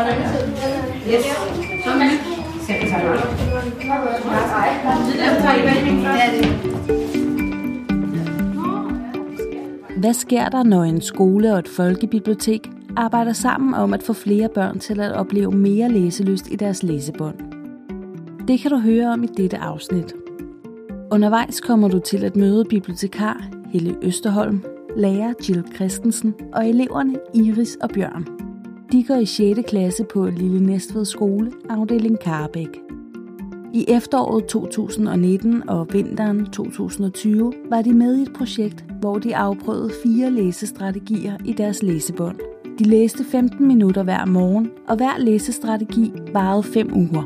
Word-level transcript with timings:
Yes. 0.00 1.24
Hvad 9.96 10.14
sker 10.14 10.48
der, 10.48 10.62
når 10.62 10.82
en 10.82 11.00
skole 11.00 11.52
og 11.52 11.58
et 11.58 11.68
folkebibliotek 11.68 12.70
arbejder 12.96 13.32
sammen 13.32 13.74
om 13.74 13.94
at 13.94 14.02
få 14.02 14.12
flere 14.12 14.48
børn 14.48 14.78
til 14.78 15.00
at 15.00 15.12
opleve 15.12 15.52
mere 15.52 15.88
læselyst 15.88 16.48
i 16.50 16.56
deres 16.56 16.82
læsebånd? 16.82 17.36
Det 18.48 18.60
kan 18.60 18.70
du 18.70 18.78
høre 18.78 19.06
om 19.06 19.22
i 19.22 19.26
dette 19.26 19.58
afsnit. 19.58 20.14
Undervejs 21.12 21.60
kommer 21.60 21.88
du 21.88 21.98
til 21.98 22.24
at 22.24 22.36
møde 22.36 22.64
bibliotekar 22.64 23.44
Helle 23.72 23.96
Østerholm, 24.02 24.64
lærer 24.96 25.32
Jill 25.48 25.64
Christensen 25.74 26.34
og 26.52 26.68
eleverne 26.68 27.16
Iris 27.34 27.76
og 27.82 27.90
Bjørn. 27.90 28.49
De 28.92 29.04
går 29.04 29.14
i 29.14 29.26
6. 29.26 29.60
klasse 29.68 30.04
på 30.04 30.26
Lille 30.26 30.66
Næstved 30.66 31.04
Skole, 31.04 31.52
afdeling 31.68 32.18
Karbæk. 32.20 32.68
I 33.74 33.84
efteråret 33.88 34.44
2019 34.44 35.68
og 35.68 35.88
vinteren 35.92 36.46
2020 36.46 37.52
var 37.68 37.82
de 37.82 37.92
med 37.92 38.16
i 38.18 38.22
et 38.22 38.32
projekt, 38.32 38.84
hvor 39.00 39.18
de 39.18 39.36
afprøvede 39.36 39.90
fire 40.02 40.30
læsestrategier 40.30 41.36
i 41.44 41.52
deres 41.52 41.82
læsebånd. 41.82 42.38
De 42.78 42.84
læste 42.84 43.24
15 43.24 43.68
minutter 43.68 44.02
hver 44.02 44.24
morgen, 44.24 44.70
og 44.88 44.96
hver 44.96 45.18
læsestrategi 45.18 46.12
varede 46.32 46.62
5 46.62 46.96
uger. 46.96 47.22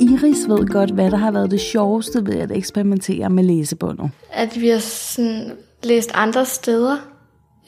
Iris 0.00 0.48
ved 0.48 0.68
godt, 0.68 0.90
hvad 0.90 1.10
der 1.10 1.16
har 1.16 1.30
været 1.30 1.50
det 1.50 1.60
sjoveste 1.60 2.26
ved 2.26 2.34
at 2.34 2.52
eksperimentere 2.52 3.30
med 3.30 3.44
læsebåndet. 3.44 4.10
At 4.32 4.60
vi 4.60 4.68
har 4.68 4.78
sådan 4.78 5.52
læst 5.82 6.10
andre 6.14 6.44
steder 6.44 6.96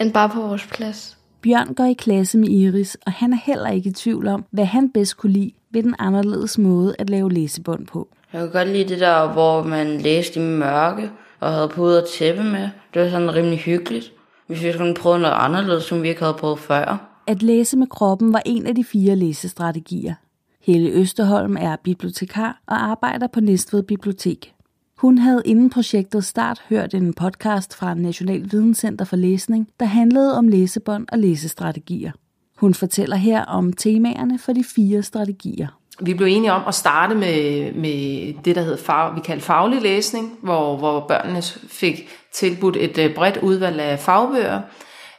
end 0.01 0.13
bare 0.13 0.29
på 0.29 0.41
vores 0.41 0.67
plads. 0.67 1.19
Bjørn 1.43 1.75
går 1.75 1.85
i 1.85 1.93
klasse 1.93 2.39
med 2.39 2.49
Iris, 2.49 2.97
og 3.07 3.13
han 3.13 3.33
er 3.33 3.39
heller 3.45 3.71
ikke 3.71 3.89
i 3.89 3.93
tvivl 3.93 4.29
om, 4.29 4.45
hvad 4.51 4.65
han 4.65 4.91
bedst 4.91 5.17
kunne 5.17 5.33
lide 5.33 5.52
ved 5.71 5.83
den 5.83 5.95
anderledes 5.99 6.59
måde 6.59 6.95
at 6.99 7.11
lave 7.11 7.33
læsebånd 7.33 7.87
på. 7.87 8.09
Jeg 8.33 8.41
kunne 8.41 8.51
godt 8.51 8.69
lide 8.69 8.89
det 8.89 9.01
der, 9.01 9.33
hvor 9.33 9.63
man 9.63 9.99
læste 9.99 10.41
i 10.41 10.43
mørke 10.43 11.11
og 11.41 11.52
havde 11.52 11.69
puder 11.69 12.02
og 12.02 12.09
tæppe 12.09 12.45
med. 12.45 12.69
Det 12.95 13.02
var 13.02 13.09
sådan 13.09 13.35
rimelig 13.35 13.59
hyggeligt. 13.59 14.13
Hvis 14.47 14.63
vi 14.63 14.73
skulle 14.73 14.95
prøve 14.95 15.19
noget 15.19 15.35
anderledes, 15.39 15.85
som 15.85 16.02
vi 16.02 16.09
ikke 16.09 16.21
havde 16.21 16.35
prøvet 16.35 16.59
før. 16.59 17.07
At 17.27 17.43
læse 17.43 17.77
med 17.77 17.87
kroppen 17.87 18.33
var 18.33 18.43
en 18.47 18.67
af 18.67 18.74
de 18.74 18.85
fire 18.85 19.17
læsestrategier. 19.17 20.15
Helle 20.61 20.91
Østerholm 20.91 21.57
er 21.61 21.77
bibliotekar 21.85 22.61
og 22.67 22.83
arbejder 22.83 23.27
på 23.27 23.41
Næstved 23.41 23.83
Bibliotek. 23.83 24.55
Hun 25.01 25.18
havde 25.18 25.43
inden 25.45 25.70
projektet 25.70 26.24
start 26.24 26.62
hørt 26.68 26.95
en 26.95 27.15
podcast 27.15 27.76
fra 27.76 27.95
National 27.95 28.48
Videnscenter 28.51 29.04
for 29.04 29.16
Læsning, 29.16 29.68
der 29.80 29.87
handlede 29.87 30.38
om 30.38 30.48
læsebånd 30.48 31.06
og 31.12 31.18
læsestrategier. 31.18 32.12
Hun 32.56 32.74
fortæller 32.74 33.16
her 33.16 33.45
om 33.45 33.73
temaerne 33.73 34.38
for 34.38 34.52
de 34.52 34.65
fire 34.74 35.02
strategier. 35.02 35.68
Vi 36.01 36.15
blev 36.15 36.26
enige 36.26 36.52
om 36.52 36.62
at 36.68 36.74
starte 36.74 37.15
med, 37.15 37.73
med 37.73 38.32
det, 38.45 38.56
der 38.56 38.62
hed 38.62 38.76
fag, 38.76 39.15
vi 39.15 39.21
kaldte 39.21 39.45
faglig 39.45 39.82
læsning, 39.82 40.38
hvor, 40.43 40.76
hvor 40.76 41.04
børnene 41.09 41.43
fik 41.68 42.09
tilbudt 42.34 42.76
et 42.76 42.98
øh, 42.98 43.15
bredt 43.15 43.37
udvalg 43.37 43.80
af 43.80 43.98
fagbøger. 43.98 44.60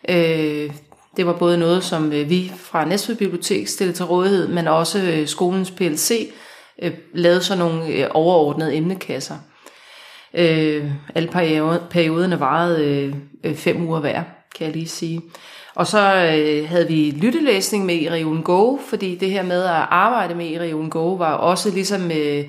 Øh, 0.10 0.72
det 1.18 1.26
var 1.26 1.34
både 1.34 1.58
noget, 1.58 1.84
som 1.84 2.14
øh, 2.14 2.30
vi 2.30 2.52
fra 2.56 2.86
Næstved 2.86 3.16
Bibliotek 3.16 3.68
stillede 3.68 3.98
til 3.98 4.06
rådighed, 4.06 4.48
men 4.48 4.68
også 4.68 5.02
øh, 5.02 5.28
skolens 5.28 5.72
PLC 5.72 6.32
lavede 7.14 7.44
sådan 7.44 7.60
nogle 7.60 8.16
overordnede 8.16 8.76
emnekasser. 8.76 9.36
Øh, 10.34 10.92
Alle 11.16 11.30
perioderne 11.90 12.40
varede 12.40 13.14
øh, 13.44 13.56
fem 13.56 13.88
uger 13.88 14.00
hver, 14.00 14.24
kan 14.58 14.68
jeg 14.68 14.76
lige 14.76 14.88
sige. 14.88 15.22
Og 15.76 15.88
så 15.88 16.00
øh, 16.00 16.70
havde 16.70 16.88
vi 16.88 17.12
lyttelæsning 17.12 17.86
med 17.86 17.96
i 17.96 18.10
Region 18.10 18.42
Go, 18.42 18.78
fordi 18.90 19.16
det 19.16 19.32
her 19.32 19.44
med 19.44 19.64
at 19.64 19.86
arbejde 19.90 20.36
med 20.36 20.46
i 20.46 20.60
Region 20.60 20.90
Go 20.90 21.14
var 21.14 21.34
også 21.34 21.70
ligesom, 21.70 22.12
øh, 22.12 22.46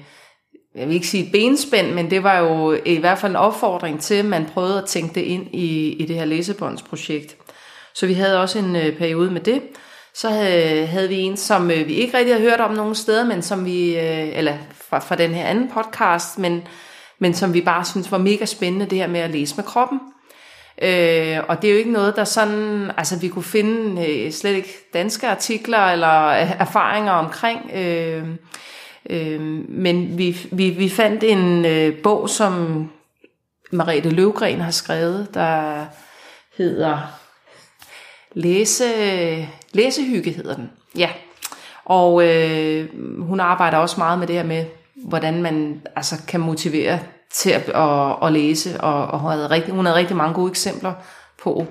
jeg 0.74 0.86
vil 0.88 0.94
ikke 0.94 1.06
sige 1.06 1.30
benspænd, 1.32 1.92
men 1.92 2.10
det 2.10 2.22
var 2.22 2.38
jo 2.38 2.78
i 2.84 2.96
hvert 2.96 3.18
fald 3.18 3.32
en 3.32 3.36
opfordring 3.36 4.00
til, 4.00 4.14
at 4.14 4.24
man 4.24 4.46
prøvede 4.54 4.78
at 4.78 4.84
tænke 4.84 5.14
det 5.14 5.20
ind 5.20 5.46
i, 5.52 5.92
i 5.92 6.06
det 6.06 6.16
her 6.16 6.24
læsebåndsprojekt. 6.24 7.36
Så 7.94 8.06
vi 8.06 8.12
havde 8.12 8.40
også 8.40 8.58
en 8.58 8.76
øh, 8.76 8.96
periode 8.96 9.30
med 9.30 9.40
det. 9.40 9.62
Så 10.14 10.28
havde, 10.28 10.86
havde 10.86 11.08
vi 11.08 11.18
en, 11.20 11.36
som 11.36 11.70
øh, 11.70 11.88
vi 11.88 11.94
ikke 11.94 12.18
rigtig 12.18 12.34
har 12.34 12.40
hørt 12.40 12.60
om 12.60 12.74
nogen 12.74 12.94
steder, 12.94 13.24
men 13.26 13.42
som 13.42 13.64
vi, 13.64 13.98
øh, 13.98 14.38
eller 14.38 14.54
fra, 14.88 14.98
fra 14.98 15.16
den 15.16 15.34
her 15.34 15.46
anden 15.46 15.70
podcast, 15.74 16.38
men, 16.38 16.62
men 17.22 17.34
som 17.34 17.54
vi 17.54 17.60
bare 17.60 17.84
synes 17.84 18.12
var 18.12 18.18
mega 18.18 18.44
spændende, 18.44 18.86
det 18.86 18.98
her 18.98 19.06
med 19.06 19.20
at 19.20 19.30
læse 19.30 19.56
med 19.56 19.64
kroppen. 19.64 20.00
Øh, 20.82 21.38
og 21.48 21.62
det 21.62 21.68
er 21.68 21.72
jo 21.72 21.78
ikke 21.78 21.92
noget, 21.92 22.16
der 22.16 22.24
sådan, 22.24 22.90
altså 22.96 23.18
vi 23.18 23.28
kunne 23.28 23.42
finde 23.42 24.08
øh, 24.08 24.32
slet 24.32 24.54
ikke 24.54 24.88
danske 24.94 25.28
artikler 25.28 25.78
eller 25.78 26.28
erfaringer 26.30 27.12
omkring. 27.12 27.70
Øh, 27.74 28.28
øh, 29.10 29.40
men 29.68 30.18
vi, 30.18 30.36
vi, 30.52 30.70
vi 30.70 30.88
fandt 30.88 31.24
en 31.24 31.64
øh, 31.64 32.02
bog, 32.02 32.28
som 32.28 32.84
Marete 33.72 34.10
Løvgren 34.10 34.60
har 34.60 34.70
skrevet, 34.70 35.28
der 35.34 35.86
hedder 36.56 36.98
Læse, 38.32 38.84
Læsehygge 39.72 40.32
hedder 40.32 40.54
den. 40.54 40.70
Ja. 40.98 41.10
Og 41.84 42.28
øh, 42.28 42.88
hun 43.22 43.40
arbejder 43.40 43.78
også 43.78 43.94
meget 43.98 44.18
med 44.18 44.26
det 44.26 44.36
her 44.36 44.44
med, 44.44 44.64
hvordan 45.02 45.42
man 45.42 45.82
altså, 45.96 46.14
kan 46.28 46.40
motivere 46.40 46.98
til 47.32 47.50
at, 47.50 47.68
at, 47.68 48.16
at 48.22 48.32
læse, 48.32 48.80
og, 48.80 49.06
og 49.06 49.18
hun, 49.20 49.30
havde 49.30 49.50
rigtig, 49.50 49.74
hun 49.74 49.86
havde 49.86 49.98
rigtig 49.98 50.16
mange 50.16 50.34
gode 50.34 50.50
eksempler 50.50 50.92
på, 51.42 51.66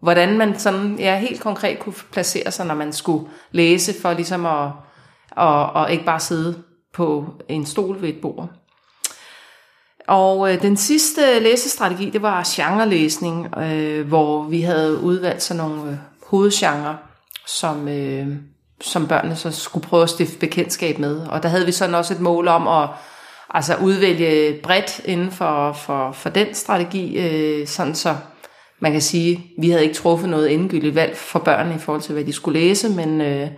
hvordan 0.00 0.38
man 0.38 0.58
sådan, 0.58 0.96
ja, 0.98 1.18
helt 1.18 1.40
konkret 1.40 1.78
kunne 1.78 1.94
placere 2.12 2.50
sig, 2.50 2.66
når 2.66 2.74
man 2.74 2.92
skulle 2.92 3.28
læse, 3.50 4.00
for 4.00 4.12
ligesom 4.12 4.46
at, 4.46 4.70
og, 5.30 5.70
og 5.72 5.92
ikke 5.92 6.04
bare 6.04 6.20
sidde 6.20 6.62
på 6.94 7.24
en 7.48 7.66
stol 7.66 8.02
ved 8.02 8.08
et 8.08 8.20
bord. 8.22 8.48
Og 10.08 10.52
øh, 10.52 10.62
den 10.62 10.76
sidste 10.76 11.40
læsestrategi, 11.40 12.10
det 12.10 12.22
var 12.22 12.48
genrelæsning, 12.56 13.58
øh, 13.58 14.08
hvor 14.08 14.42
vi 14.42 14.60
havde 14.60 15.00
udvalgt 15.00 15.42
sådan 15.42 15.62
nogle 15.62 15.90
øh, 15.90 15.96
hovedgenre, 16.26 16.98
som, 17.46 17.88
øh, 17.88 18.26
som 18.80 19.08
børnene 19.08 19.36
så 19.36 19.50
skulle 19.50 19.86
prøve 19.88 20.02
at 20.02 20.10
stifte 20.10 20.38
bekendtskab 20.38 20.98
med. 20.98 21.26
Og 21.26 21.42
der 21.42 21.48
havde 21.48 21.66
vi 21.66 21.72
sådan 21.72 21.94
også 21.94 22.14
et 22.14 22.20
mål 22.20 22.48
om 22.48 22.68
at 22.68 22.88
altså 23.50 23.76
udvælge 23.76 24.60
bredt 24.62 25.00
inden 25.04 25.30
for, 25.30 25.72
for, 25.72 26.12
for 26.12 26.28
den 26.28 26.54
strategi, 26.54 27.18
øh, 27.18 27.66
sådan 27.66 27.94
så 27.94 28.16
man 28.80 28.92
kan 28.92 29.00
sige, 29.00 29.50
vi 29.58 29.70
havde 29.70 29.82
ikke 29.82 29.94
truffet 29.94 30.28
noget 30.28 30.54
endegyldigt 30.54 30.94
valg 30.94 31.16
for 31.16 31.38
børnene 31.38 31.74
i 31.74 31.78
forhold 31.78 32.02
til, 32.02 32.12
hvad 32.12 32.24
de 32.24 32.32
skulle 32.32 32.60
læse, 32.60 32.88
men, 32.88 33.20
øh, 33.20 33.48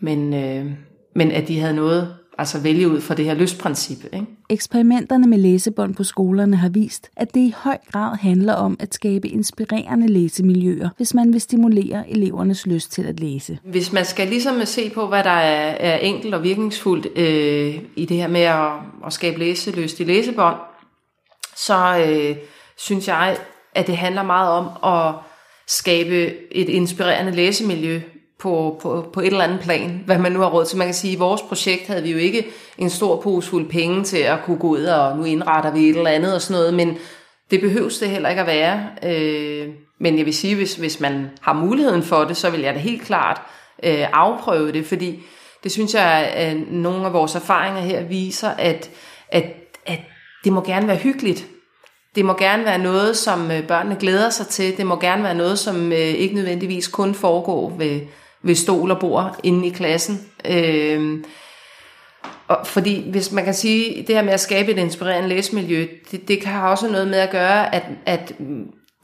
men, 0.00 0.34
øh, 0.34 0.66
men 1.14 1.32
at 1.32 1.48
de 1.48 1.60
havde 1.60 1.74
noget 1.74 2.16
altså 2.38 2.60
vælge 2.60 2.88
ud 2.88 3.00
fra 3.00 3.14
det 3.14 3.24
her 3.24 3.34
lystprincip. 3.34 4.04
Ikke? 4.04 4.26
Eksperimenterne 4.50 5.26
med 5.26 5.38
læsebånd 5.38 5.94
på 5.94 6.04
skolerne 6.04 6.56
har 6.56 6.68
vist, 6.68 7.10
at 7.16 7.34
det 7.34 7.40
i 7.40 7.54
høj 7.56 7.78
grad 7.92 8.16
handler 8.16 8.54
om 8.54 8.76
at 8.80 8.94
skabe 8.94 9.28
inspirerende 9.28 10.06
læsemiljøer, 10.06 10.88
hvis 10.96 11.14
man 11.14 11.32
vil 11.32 11.40
stimulere 11.40 12.10
elevernes 12.10 12.66
lyst 12.66 12.92
til 12.92 13.02
at 13.02 13.20
læse. 13.20 13.58
Hvis 13.64 13.92
man 13.92 14.04
skal 14.04 14.28
ligesom 14.28 14.64
se 14.64 14.90
på, 14.90 15.06
hvad 15.06 15.24
der 15.24 15.30
er, 15.30 15.76
er 15.80 15.98
enkelt 15.98 16.34
og 16.34 16.42
virkningsfuldt 16.42 17.18
øh, 17.18 17.78
i 17.96 18.04
det 18.04 18.16
her 18.16 18.28
med 18.28 18.40
at, 18.40 18.72
at 19.06 19.12
skabe 19.12 19.38
læselyst 19.38 20.00
i 20.00 20.04
læsebånd, 20.04 20.56
så 21.56 22.06
øh, 22.08 22.36
synes 22.76 23.08
jeg, 23.08 23.36
at 23.74 23.86
det 23.86 23.96
handler 23.96 24.22
meget 24.22 24.50
om 24.50 24.94
at 24.94 25.14
skabe 25.66 26.34
et 26.52 26.68
inspirerende 26.68 27.32
læsemiljø, 27.32 28.00
på, 28.44 28.78
på, 28.82 29.10
på 29.12 29.20
et 29.20 29.26
eller 29.26 29.44
andet 29.44 29.60
plan, 29.60 30.02
hvad 30.06 30.18
man 30.18 30.32
nu 30.32 30.40
har 30.40 30.50
råd 30.50 30.64
til. 30.64 30.78
Man 30.78 30.86
kan 30.86 30.94
sige, 30.94 31.10
at 31.12 31.16
i 31.16 31.18
vores 31.18 31.42
projekt 31.42 31.86
havde 31.86 32.02
vi 32.02 32.10
jo 32.10 32.18
ikke 32.18 32.46
en 32.78 32.90
stor 32.90 33.20
pose 33.20 33.50
fuld 33.50 33.68
penge 33.70 34.04
til 34.04 34.18
at 34.18 34.38
kunne 34.44 34.58
gå 34.58 34.68
ud, 34.68 34.84
og 34.84 35.16
nu 35.16 35.24
indretter 35.24 35.72
vi 35.72 35.88
et 35.88 35.96
eller 35.96 36.10
andet 36.10 36.34
og 36.34 36.42
sådan 36.42 36.60
noget, 36.60 36.74
men 36.74 36.98
det 37.50 37.60
behøves 37.60 37.98
det 37.98 38.08
heller 38.08 38.28
ikke 38.28 38.40
at 38.40 38.46
være. 38.46 38.86
Øh, 39.02 39.68
men 40.00 40.18
jeg 40.18 40.26
vil 40.26 40.34
sige, 40.34 40.54
hvis, 40.54 40.74
hvis 40.74 41.00
man 41.00 41.30
har 41.40 41.52
muligheden 41.52 42.02
for 42.02 42.24
det, 42.24 42.36
så 42.36 42.50
vil 42.50 42.60
jeg 42.60 42.74
da 42.74 42.78
helt 42.78 43.02
klart 43.02 43.40
øh, 43.82 44.06
afprøve 44.12 44.72
det, 44.72 44.86
fordi 44.86 45.22
det 45.64 45.72
synes 45.72 45.94
jeg, 45.94 46.32
at 46.34 46.56
nogle 46.70 47.06
af 47.06 47.12
vores 47.12 47.34
erfaringer 47.34 47.80
her 47.80 48.02
viser, 48.02 48.50
at, 48.50 48.90
at, 49.28 49.44
at 49.86 50.00
det 50.44 50.52
må 50.52 50.60
gerne 50.60 50.88
være 50.88 50.96
hyggeligt. 50.96 51.46
Det 52.14 52.24
må 52.24 52.34
gerne 52.34 52.64
være 52.64 52.78
noget, 52.78 53.16
som 53.16 53.50
øh, 53.50 53.66
børnene 53.66 53.96
glæder 54.00 54.30
sig 54.30 54.46
til. 54.46 54.76
Det 54.76 54.86
må 54.86 55.00
gerne 55.00 55.22
være 55.22 55.34
noget, 55.34 55.58
som 55.58 55.92
øh, 55.92 55.98
ikke 55.98 56.34
nødvendigvis 56.34 56.88
kun 56.88 57.14
foregår 57.14 57.74
ved 57.78 58.00
ved 58.44 58.54
stol 58.54 58.90
og 58.90 58.98
bord 58.98 59.40
inde 59.42 59.66
i 59.66 59.70
klassen. 59.70 60.20
Øh, 60.44 61.24
og 62.48 62.66
fordi 62.66 63.10
hvis 63.10 63.32
man 63.32 63.44
kan 63.44 63.54
sige, 63.54 64.04
det 64.06 64.14
her 64.14 64.22
med 64.22 64.32
at 64.32 64.40
skabe 64.40 64.70
et 64.72 64.78
inspirerende 64.78 65.28
læsemiljø, 65.28 65.86
det, 66.10 66.28
det 66.28 66.40
kan 66.40 66.60
også 66.62 66.88
noget 66.88 67.08
med 67.08 67.18
at 67.18 67.30
gøre, 67.30 67.74
at, 67.74 67.84
at 68.06 68.32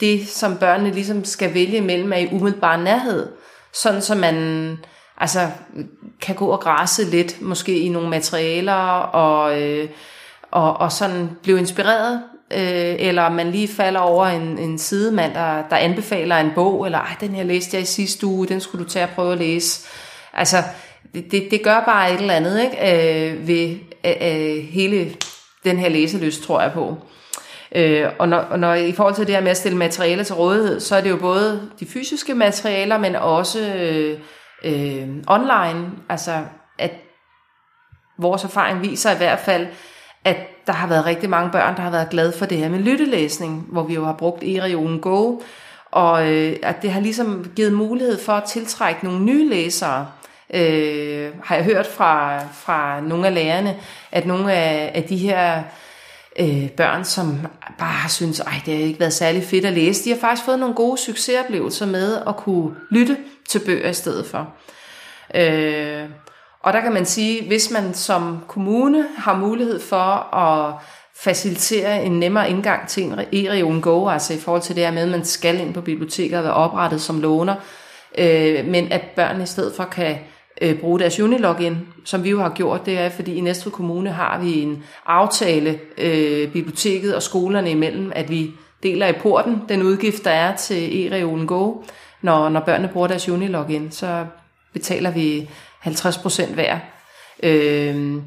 det, 0.00 0.28
som 0.28 0.56
børnene 0.58 0.90
ligesom 0.90 1.24
skal 1.24 1.54
vælge 1.54 1.80
mellem, 1.80 2.12
er 2.12 2.16
i 2.16 2.28
umiddelbar 2.32 2.76
nærhed. 2.76 3.28
Sådan 3.72 4.02
så 4.02 4.14
man 4.14 4.78
altså, 5.16 5.48
kan 6.20 6.34
gå 6.34 6.46
og 6.46 6.60
græsse 6.60 7.04
lidt, 7.04 7.42
måske 7.42 7.78
i 7.78 7.88
nogle 7.88 8.08
materialer, 8.08 8.82
og, 8.98 9.62
øh, 9.62 9.88
og, 10.50 10.76
og 10.76 10.92
sådan 10.92 11.30
blive 11.42 11.58
inspireret 11.58 12.22
øh, 12.50 12.96
eller 12.98 13.28
man 13.28 13.50
lige 13.50 13.68
falder 13.68 14.00
over 14.00 14.26
en, 14.26 14.58
en 14.58 14.78
sidemand, 14.78 15.34
der, 15.34 15.68
der 15.70 15.76
anbefaler 15.76 16.36
en 16.36 16.52
bog, 16.54 16.86
eller 16.86 16.98
ej, 16.98 17.16
den 17.20 17.30
her 17.30 17.42
læste 17.42 17.76
jeg 17.76 17.82
i 17.82 17.86
sidste 17.86 18.26
uge, 18.26 18.46
den 18.46 18.60
skulle 18.60 18.84
du 18.84 18.90
tage 18.90 19.04
og 19.04 19.10
prøve 19.10 19.32
at 19.32 19.38
læse. 19.38 19.88
Altså, 20.32 20.56
det, 21.14 21.30
det, 21.30 21.48
det 21.50 21.62
gør 21.62 21.82
bare 21.86 22.12
et 22.12 22.20
eller 22.20 22.34
andet 22.34 22.62
ikke? 22.62 23.30
Øh, 23.30 23.48
ved 23.48 23.76
øh, 24.04 24.12
øh 24.20 24.64
hele 24.64 25.16
den 25.64 25.78
her 25.78 25.88
læselyst, 25.88 26.42
tror 26.42 26.60
jeg 26.60 26.72
på. 26.72 26.96
Øh, 27.74 28.06
og, 28.18 28.28
når, 28.28 28.38
og 28.38 28.58
når 28.58 28.74
i 28.74 28.92
forhold 28.92 29.14
til 29.14 29.26
det 29.26 29.34
her 29.34 29.42
med 29.42 29.50
at 29.50 29.56
stille 29.56 29.78
materialer 29.78 30.24
til 30.24 30.34
rådighed, 30.34 30.80
så 30.80 30.96
er 30.96 31.00
det 31.00 31.10
jo 31.10 31.16
både 31.16 31.70
de 31.80 31.86
fysiske 31.86 32.34
materialer, 32.34 32.98
men 32.98 33.16
også 33.16 33.60
øh, 33.60 34.18
øh, 34.64 35.08
online. 35.26 35.90
Altså, 36.08 36.44
at 36.78 36.90
vores 38.18 38.44
erfaring 38.44 38.82
viser 38.82 39.14
i 39.14 39.16
hvert 39.16 39.38
fald, 39.38 39.66
at 40.24 40.36
der 40.66 40.72
har 40.72 40.86
været 40.86 41.06
rigtig 41.06 41.30
mange 41.30 41.50
børn, 41.50 41.76
der 41.76 41.82
har 41.82 41.90
været 41.90 42.10
glade 42.10 42.32
for 42.32 42.46
det 42.46 42.58
her 42.58 42.68
med 42.68 42.78
lyttelæsning, 42.78 43.66
hvor 43.68 43.82
vi 43.82 43.94
jo 43.94 44.04
har 44.04 44.12
brugt 44.12 44.42
e-regionen 44.42 45.00
Go, 45.00 45.40
og 45.90 46.32
øh, 46.32 46.56
at 46.62 46.82
det 46.82 46.92
har 46.92 47.00
ligesom 47.00 47.50
givet 47.56 47.72
mulighed 47.72 48.18
for 48.18 48.32
at 48.32 48.44
tiltrække 48.44 49.04
nogle 49.04 49.24
nye 49.24 49.50
læsere. 49.50 50.06
Øh, 50.54 51.30
har 51.44 51.54
jeg 51.54 51.64
hørt 51.64 51.86
fra, 51.86 52.38
fra 52.44 53.00
nogle 53.00 53.26
af 53.26 53.34
lærerne, 53.34 53.76
at 54.12 54.26
nogle 54.26 54.52
af, 54.52 54.92
af 54.94 55.04
de 55.04 55.16
her 55.16 55.62
øh, 56.38 56.70
børn, 56.70 57.04
som 57.04 57.46
bare 57.78 57.92
har 57.92 58.08
syntes, 58.08 58.40
at 58.40 58.46
det 58.66 58.76
har 58.76 58.84
ikke 58.84 59.00
været 59.00 59.12
særlig 59.12 59.44
fedt 59.44 59.64
at 59.64 59.72
læse, 59.72 60.04
de 60.04 60.10
har 60.10 60.18
faktisk 60.20 60.44
fået 60.44 60.58
nogle 60.58 60.74
gode 60.74 60.98
succesoplevelser 60.98 61.86
med 61.86 62.22
at 62.28 62.36
kunne 62.36 62.74
lytte 62.90 63.16
til 63.48 63.60
bøger 63.66 63.88
i 63.88 63.94
stedet 63.94 64.26
for. 64.26 64.48
Øh, 65.34 66.04
og 66.62 66.72
der 66.72 66.80
kan 66.80 66.92
man 66.92 67.06
sige, 67.06 67.46
hvis 67.46 67.70
man 67.70 67.94
som 67.94 68.38
kommune 68.48 69.06
har 69.16 69.36
mulighed 69.36 69.80
for 69.80 70.34
at 70.36 70.74
facilitere 71.14 72.04
en 72.04 72.20
nemmere 72.20 72.50
indgang 72.50 72.88
til 72.88 73.02
en 73.02 73.12
e-region 73.32 73.80
Go, 73.80 74.08
altså 74.08 74.34
i 74.34 74.38
forhold 74.38 74.62
til 74.62 74.76
det 74.76 74.84
her 74.84 74.92
med, 74.92 75.02
at 75.02 75.08
man 75.08 75.24
skal 75.24 75.60
ind 75.60 75.74
på 75.74 75.80
biblioteket 75.80 76.38
og 76.38 76.44
være 76.44 76.52
oprettet 76.52 77.00
som 77.00 77.20
låner, 77.20 77.54
øh, 78.18 78.66
men 78.66 78.92
at 78.92 79.02
børn 79.16 79.42
i 79.42 79.46
stedet 79.46 79.74
for 79.76 79.84
kan 79.84 80.18
øh, 80.60 80.80
bruge 80.80 81.00
deres 81.00 81.20
Unilogin, 81.20 81.78
som 82.04 82.24
vi 82.24 82.30
jo 82.30 82.40
har 82.40 82.50
gjort, 82.50 82.86
det 82.86 82.98
er, 82.98 83.08
fordi 83.08 83.34
i 83.34 83.40
Næstved 83.40 83.72
Kommune 83.72 84.10
har 84.10 84.40
vi 84.40 84.62
en 84.62 84.84
aftale, 85.06 85.78
øh, 85.98 86.52
biblioteket 86.52 87.14
og 87.14 87.22
skolerne 87.22 87.70
imellem, 87.70 88.12
at 88.14 88.30
vi 88.30 88.50
deler 88.82 89.06
i 89.06 89.12
porten 89.12 89.62
den 89.68 89.82
udgift, 89.82 90.24
der 90.24 90.30
er 90.30 90.56
til 90.56 91.06
e-regionen 91.06 91.46
Go. 91.46 91.74
Når, 92.22 92.48
når 92.48 92.60
børnene 92.60 92.88
bruger 92.92 93.06
deres 93.06 93.28
Unilogin, 93.28 93.90
så 93.90 94.26
betaler 94.72 95.10
vi 95.10 95.48
50% 95.86 96.54
hver. 96.54 96.78
Øh, 97.42 98.22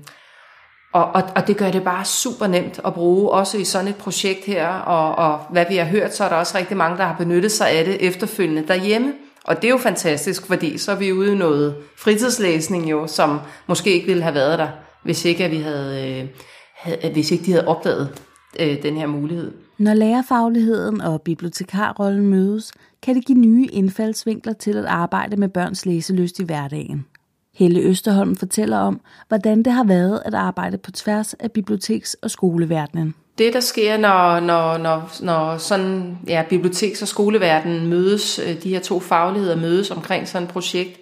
og, 0.94 1.06
og, 1.06 1.24
og 1.36 1.48
det 1.48 1.58
gør 1.58 1.72
det 1.72 1.84
bare 1.84 2.06
super 2.06 2.48
nemt 2.48 2.80
at 2.86 2.94
bruge, 2.94 3.32
også 3.32 3.58
i 3.58 3.64
sådan 3.64 3.88
et 3.88 3.96
projekt 3.96 4.46
her, 4.46 4.68
og, 4.68 5.16
og 5.16 5.40
hvad 5.50 5.66
vi 5.70 5.76
har 5.76 5.86
hørt, 5.86 6.16
så 6.16 6.24
er 6.24 6.30
der 6.30 6.36
også 6.36 6.58
rigtig 6.58 6.78
mange, 6.78 6.98
der 6.98 7.04
har 7.04 7.16
benyttet 7.18 7.52
sig 7.52 7.70
af 7.70 7.86
det 7.86 8.08
efterfølgende 8.08 8.68
derhjemme. 8.68 9.14
Og 9.44 9.56
det 9.56 9.64
er 9.64 9.70
jo 9.70 9.78
fantastisk, 9.78 10.48
fordi 10.48 10.78
så 10.78 10.92
er 10.92 10.96
vi 10.96 11.12
ude 11.12 11.32
i 11.32 11.36
noget 11.36 11.76
fritidslæsning 11.98 12.92
jo, 12.92 13.08
som 13.08 13.40
måske 13.68 13.94
ikke 13.94 14.08
ville 14.08 14.24
have 14.24 14.36
været 14.36 14.60
der, 14.60 14.68
hvis 15.04 15.26
ikke, 15.26 15.46
at 15.46 15.52
vi 15.52 15.58
havde, 15.58 16.22
øh, 16.22 16.30
havde, 16.76 17.14
hvis 17.14 17.32
ikke 17.32 17.46
de 17.46 17.52
havde 17.52 17.68
opdaget 17.68 18.22
øh, 18.60 18.84
den 18.84 18.98
her 18.98 19.08
mulighed. 19.08 19.52
Når 19.78 19.94
lærerfagligheden 19.94 21.02
og 21.02 21.22
bibliotekarrollen 21.22 22.28
mødes, 22.28 22.72
kan 23.04 23.16
det 23.16 23.26
give 23.26 23.38
nye 23.38 23.68
indfaldsvinkler 23.72 24.54
til 24.54 24.78
at 24.78 24.86
arbejde 24.86 25.38
med 25.38 25.50
børns 25.50 25.86
læselyst 25.86 26.40
i 26.40 26.44
hverdagen. 26.44 27.06
Helle 27.56 27.80
Østerholm 27.80 28.36
fortæller 28.36 28.78
om, 28.78 29.02
hvordan 29.28 29.64
det 29.64 29.74
har 29.74 29.84
været 29.84 30.22
at 30.26 30.34
arbejde 30.34 30.78
på 30.78 30.92
tværs 30.92 31.34
af 31.34 31.52
biblioteks- 31.52 32.16
og 32.22 32.32
skoleverdenen. 32.32 33.16
Det, 33.38 33.54
der 33.54 33.60
sker, 33.60 33.98
når, 33.98 34.40
når, 34.40 34.78
når, 34.78 35.12
når 35.22 35.58
sådan, 35.58 36.18
ja, 36.28 36.44
biblioteks- 36.50 37.02
og 37.02 37.08
skoleverdenen 37.08 37.88
mødes, 37.88 38.40
øh, 38.40 38.64
de 38.64 38.70
her 38.70 38.80
to 38.80 39.00
fagligheder 39.00 39.56
mødes 39.56 39.92
omkring 39.92 40.28
sådan 40.28 40.48
et 40.48 40.54
projekt, 40.54 41.00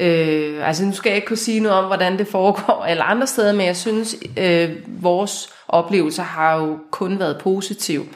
Øh, 0.00 0.68
altså 0.68 0.84
nu 0.84 0.92
skal 0.92 1.10
jeg 1.10 1.16
ikke 1.16 1.26
kunne 1.26 1.36
sige 1.36 1.60
noget 1.60 1.78
om, 1.78 1.84
hvordan 1.84 2.18
det 2.18 2.26
foregår 2.26 2.84
eller 2.90 3.04
andre 3.04 3.26
steder, 3.26 3.52
men 3.52 3.66
jeg 3.66 3.76
synes, 3.76 4.16
øh, 4.38 4.70
vores 4.86 5.48
oplevelser 5.68 6.22
har 6.22 6.56
jo 6.60 6.78
kun 6.90 7.18
været 7.18 7.38
positiv. 7.40 8.06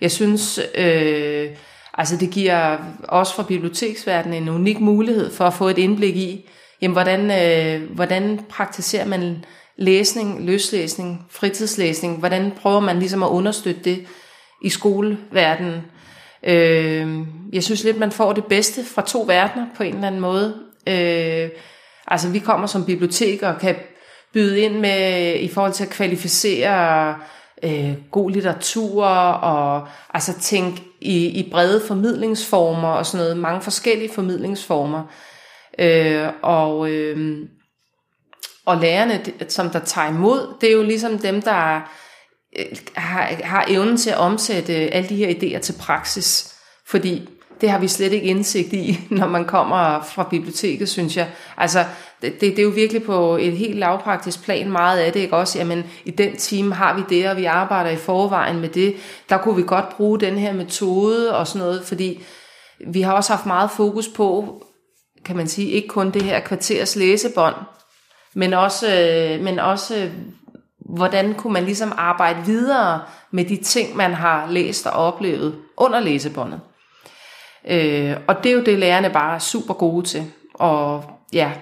Jeg 0.00 0.10
synes, 0.10 0.60
øh, 0.74 1.48
altså 1.94 2.16
det 2.16 2.30
giver 2.30 2.76
os 3.08 3.32
fra 3.32 3.42
biblioteksverdenen 3.42 4.42
en 4.42 4.48
unik 4.48 4.80
mulighed 4.80 5.32
for 5.32 5.44
at 5.44 5.54
få 5.54 5.68
et 5.68 5.78
indblik 5.78 6.16
i, 6.16 6.48
jamen, 6.82 6.92
hvordan, 6.92 7.30
øh, 7.30 7.90
hvordan 7.90 8.40
praktiserer 8.48 9.06
man 9.06 9.44
læsning, 9.76 10.46
løslæsning, 10.46 11.26
fritidslæsning, 11.30 12.18
hvordan 12.18 12.52
prøver 12.60 12.80
man 12.80 12.98
ligesom 12.98 13.22
at 13.22 13.28
understøtte 13.28 13.80
det 13.84 14.06
i 14.62 14.68
skoleverdenen. 14.68 15.82
Øh, 16.42 17.18
jeg 17.52 17.62
synes 17.62 17.84
lidt, 17.84 17.98
man 17.98 18.12
får 18.12 18.32
det 18.32 18.44
bedste 18.44 18.84
fra 18.84 19.02
to 19.02 19.24
verdener 19.26 19.66
på 19.76 19.82
en 19.82 19.94
eller 19.94 20.06
anden 20.06 20.20
måde. 20.20 20.54
Øh, 20.86 21.50
altså 22.06 22.28
vi 22.28 22.38
kommer 22.38 22.66
som 22.66 22.84
bibliotek 22.84 23.42
og 23.42 23.58
kan 23.58 23.76
byde 24.32 24.60
ind 24.60 24.78
med 24.78 25.34
i 25.40 25.48
forhold 25.48 25.72
til 25.72 25.84
at 25.84 25.90
kvalificere 25.90 27.16
øh, 27.62 27.92
god 28.10 28.30
litteratur 28.30 29.04
og 29.04 29.88
altså 30.14 30.40
tænke 30.40 30.82
i, 31.00 31.26
i 31.26 31.50
brede 31.50 31.82
formidlingsformer 31.86 32.88
og 32.88 33.06
sådan 33.06 33.24
noget, 33.24 33.36
mange 33.36 33.60
forskellige 33.60 34.12
formidlingsformer. 34.14 35.02
Øh, 35.78 36.28
og, 36.42 36.90
øh, 36.90 37.38
og 38.66 38.76
lærerne, 38.76 39.24
som 39.48 39.70
der 39.70 39.78
tager 39.78 40.08
imod, 40.08 40.54
det 40.60 40.68
er 40.68 40.72
jo 40.72 40.82
ligesom 40.82 41.18
dem, 41.18 41.42
der 41.42 41.80
øh, 42.58 42.76
har, 42.94 43.30
har 43.44 43.64
evnen 43.68 43.96
til 43.96 44.10
at 44.10 44.16
omsætte 44.16 44.72
alle 44.72 45.08
de 45.08 45.16
her 45.16 45.28
idéer 45.28 45.60
til 45.60 45.74
praksis. 45.80 46.54
Fordi 46.86 47.28
det 47.60 47.70
har 47.70 47.78
vi 47.78 47.88
slet 47.88 48.12
ikke 48.12 48.26
indsigt 48.26 48.72
i, 48.72 49.00
når 49.10 49.26
man 49.26 49.44
kommer 49.44 50.02
fra 50.02 50.28
biblioteket, 50.30 50.88
synes 50.88 51.16
jeg. 51.16 51.28
Altså, 51.56 51.84
det, 52.22 52.32
det, 52.32 52.40
det 52.40 52.58
er 52.58 52.62
jo 52.62 52.68
virkelig 52.68 53.02
på 53.02 53.36
et 53.36 53.52
helt 53.52 53.78
lavpraktisk 53.78 54.44
plan 54.44 54.70
meget 54.70 54.98
af 54.98 55.12
det, 55.12 55.20
ikke 55.20 55.36
også? 55.36 55.58
Jamen, 55.58 55.84
i 56.04 56.10
den 56.10 56.36
time 56.36 56.74
har 56.74 56.96
vi 56.96 57.02
det, 57.08 57.30
og 57.30 57.36
vi 57.36 57.44
arbejder 57.44 57.90
i 57.90 57.96
forvejen 57.96 58.60
med 58.60 58.68
det. 58.68 58.96
Der 59.28 59.38
kunne 59.38 59.56
vi 59.56 59.62
godt 59.66 59.88
bruge 59.96 60.20
den 60.20 60.38
her 60.38 60.52
metode 60.52 61.36
og 61.36 61.46
sådan 61.46 61.66
noget, 61.66 61.84
fordi 61.84 62.22
vi 62.86 63.00
har 63.00 63.12
også 63.12 63.32
haft 63.32 63.46
meget 63.46 63.70
fokus 63.70 64.08
på, 64.08 64.62
kan 65.28 65.36
man 65.36 65.48
sige, 65.48 65.70
ikke 65.70 65.88
kun 65.88 66.10
det 66.10 66.22
her 66.22 66.40
kvarters 66.40 66.96
læsebånd, 66.96 67.54
men 68.34 68.54
også, 68.54 68.86
øh, 68.86 69.44
men 69.44 69.58
også 69.58 70.10
hvordan 70.78 71.34
kunne 71.34 71.52
man 71.52 71.64
ligesom 71.64 71.92
arbejde 71.96 72.46
videre 72.46 73.00
med 73.30 73.44
de 73.44 73.56
ting, 73.56 73.96
man 73.96 74.14
har 74.14 74.50
læst 74.50 74.86
og 74.86 74.92
oplevet 74.92 75.54
under 75.76 76.00
læsebåndet. 76.00 76.60
Øh, 77.68 78.16
og 78.28 78.44
det 78.44 78.52
er 78.52 78.54
jo 78.54 78.62
det, 78.64 78.78
lærerne 78.78 79.10
bare 79.10 79.34
er 79.34 79.38
super 79.38 79.74
gode 79.74 80.06
til, 80.06 80.24
og 80.54 81.04
ja, 81.32 81.52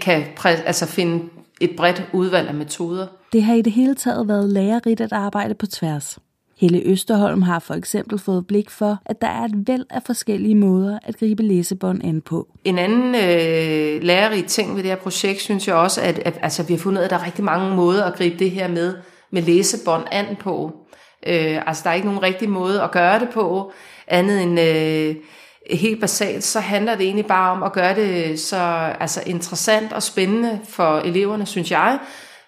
kan 0.00 0.22
præ- 0.22 0.66
altså 0.66 0.86
finde 0.86 1.28
et 1.60 1.70
bredt 1.76 2.02
udvalg 2.12 2.48
af 2.48 2.54
metoder. 2.54 3.06
Det 3.32 3.42
har 3.42 3.54
i 3.54 3.62
det 3.62 3.72
hele 3.72 3.94
taget 3.94 4.28
været 4.28 4.48
lærerigt 4.48 5.00
at 5.00 5.12
arbejde 5.12 5.54
på 5.54 5.66
tværs. 5.66 6.18
Helle 6.60 6.82
Østerholm 6.84 7.42
har 7.42 7.58
for 7.58 7.74
eksempel 7.74 8.18
fået 8.18 8.46
blik 8.46 8.70
for, 8.70 8.98
at 9.06 9.20
der 9.20 9.28
er 9.28 9.44
et 9.44 9.68
væld 9.68 9.84
af 9.90 10.02
forskellige 10.06 10.54
måder 10.54 10.98
at 11.02 11.16
gribe 11.18 11.42
læsebånd 11.42 12.04
an 12.04 12.20
på. 12.20 12.48
En 12.64 12.78
anden 12.78 13.14
øh, 13.14 14.02
lærerig 14.02 14.46
ting 14.46 14.76
ved 14.76 14.82
det 14.82 14.90
her 14.90 14.96
projekt, 14.96 15.40
synes 15.40 15.68
jeg 15.68 15.76
også, 15.76 16.00
at, 16.00 16.18
at 16.18 16.38
altså, 16.42 16.62
vi 16.62 16.72
har 16.72 16.78
fundet 16.78 16.98
ud 16.98 17.02
af, 17.02 17.06
at 17.06 17.10
der 17.10 17.18
er 17.18 17.26
rigtig 17.26 17.44
mange 17.44 17.76
måder 17.76 18.04
at 18.04 18.14
gribe 18.14 18.38
det 18.38 18.50
her 18.50 18.68
med, 18.68 18.94
med 19.30 19.42
læsebånd 19.42 20.04
an 20.12 20.36
på. 20.40 20.72
Øh, 21.26 21.62
altså 21.66 21.82
der 21.84 21.90
er 21.90 21.94
ikke 21.94 22.06
nogen 22.06 22.22
rigtig 22.22 22.48
måde 22.48 22.82
at 22.82 22.90
gøre 22.90 23.20
det 23.20 23.28
på, 23.28 23.72
andet 24.06 24.42
end 24.42 24.60
øh, 24.60 25.16
helt 25.70 26.00
basalt, 26.00 26.44
så 26.44 26.60
handler 26.60 26.94
det 26.94 27.04
egentlig 27.04 27.26
bare 27.26 27.52
om 27.52 27.62
at 27.62 27.72
gøre 27.72 27.94
det 27.94 28.40
så 28.40 28.56
altså, 29.00 29.22
interessant 29.26 29.92
og 29.92 30.02
spændende 30.02 30.60
for 30.68 30.98
eleverne, 30.98 31.46
synes 31.46 31.70
jeg, 31.70 31.98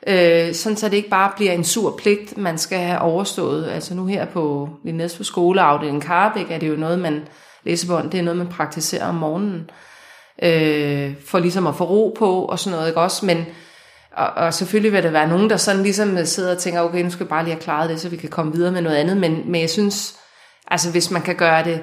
øh, 0.07 0.55
sådan 0.55 0.77
så 0.77 0.89
det 0.89 0.97
ikke 0.97 1.09
bare 1.11 1.33
bliver 1.37 1.53
en 1.53 1.65
sur 1.65 1.97
pligt, 1.97 2.39
man 2.39 2.59
skal 2.59 2.79
have 2.79 3.01
overstået. 3.01 3.71
Altså 3.71 3.95
nu 3.95 4.07
her 4.07 4.25
på 4.25 4.69
i 4.85 5.09
på 5.17 5.25
skoleafdelingen 5.25 6.01
Karabæk, 6.01 6.51
er 6.51 6.59
det 6.59 6.69
jo 6.69 6.77
noget, 6.77 6.99
man 6.99 7.23
læsebånd, 7.65 8.11
det 8.11 8.21
er 8.21 8.25
noget, 8.25 8.39
man 8.39 8.49
praktiserer 8.49 9.07
om 9.07 9.15
morgenen, 9.15 9.71
øh, 10.43 11.15
for 11.27 11.39
ligesom 11.39 11.67
at 11.67 11.75
få 11.75 11.85
ro 11.85 12.15
på 12.19 12.45
og 12.45 12.59
sådan 12.59 12.77
noget, 12.77 12.89
ikke 12.89 13.01
også? 13.01 13.27
Men, 13.27 13.47
og, 14.17 14.27
og 14.27 14.55
selvfølgelig 14.55 14.93
vil 14.93 15.03
der 15.03 15.11
være 15.11 15.29
nogen, 15.29 15.51
der 15.51 15.57
sådan 15.57 15.83
ligesom 15.83 16.25
sidder 16.25 16.53
og 16.55 16.59
tænker, 16.59 16.81
okay, 16.81 17.03
nu 17.03 17.11
skal 17.11 17.25
jeg 17.25 17.29
bare 17.29 17.45
lige 17.45 17.55
have 17.55 17.63
klaret 17.63 17.91
det, 17.91 18.01
så 18.01 18.09
vi 18.09 18.17
kan 18.17 18.29
komme 18.29 18.53
videre 18.53 18.73
med 18.73 18.83
noget 18.83 18.97
andet, 18.97 19.17
men, 19.17 19.43
men 19.47 19.61
jeg 19.61 19.71
synes, 19.71 20.17
altså 20.69 20.91
hvis 20.91 21.11
man 21.11 21.23
kan 21.23 21.37
gøre 21.37 21.65
det 21.65 21.83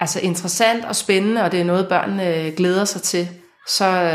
altså 0.00 0.20
interessant 0.20 0.84
og 0.84 0.96
spændende, 0.96 1.42
og 1.42 1.52
det 1.52 1.60
er 1.60 1.64
noget, 1.64 1.88
børnene 1.88 2.50
glæder 2.56 2.84
sig 2.84 3.02
til, 3.02 3.28
så, 3.68 4.10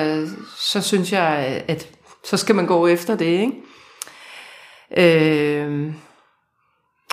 så 0.57 0.81
synes 0.81 1.13
jeg, 1.13 1.63
at 1.67 1.87
så 2.25 2.37
skal 2.37 2.55
man 2.55 2.65
gå 2.65 2.87
efter 2.87 3.15
det, 3.15 3.25
ikke? 3.25 3.53
Øh, 4.97 5.93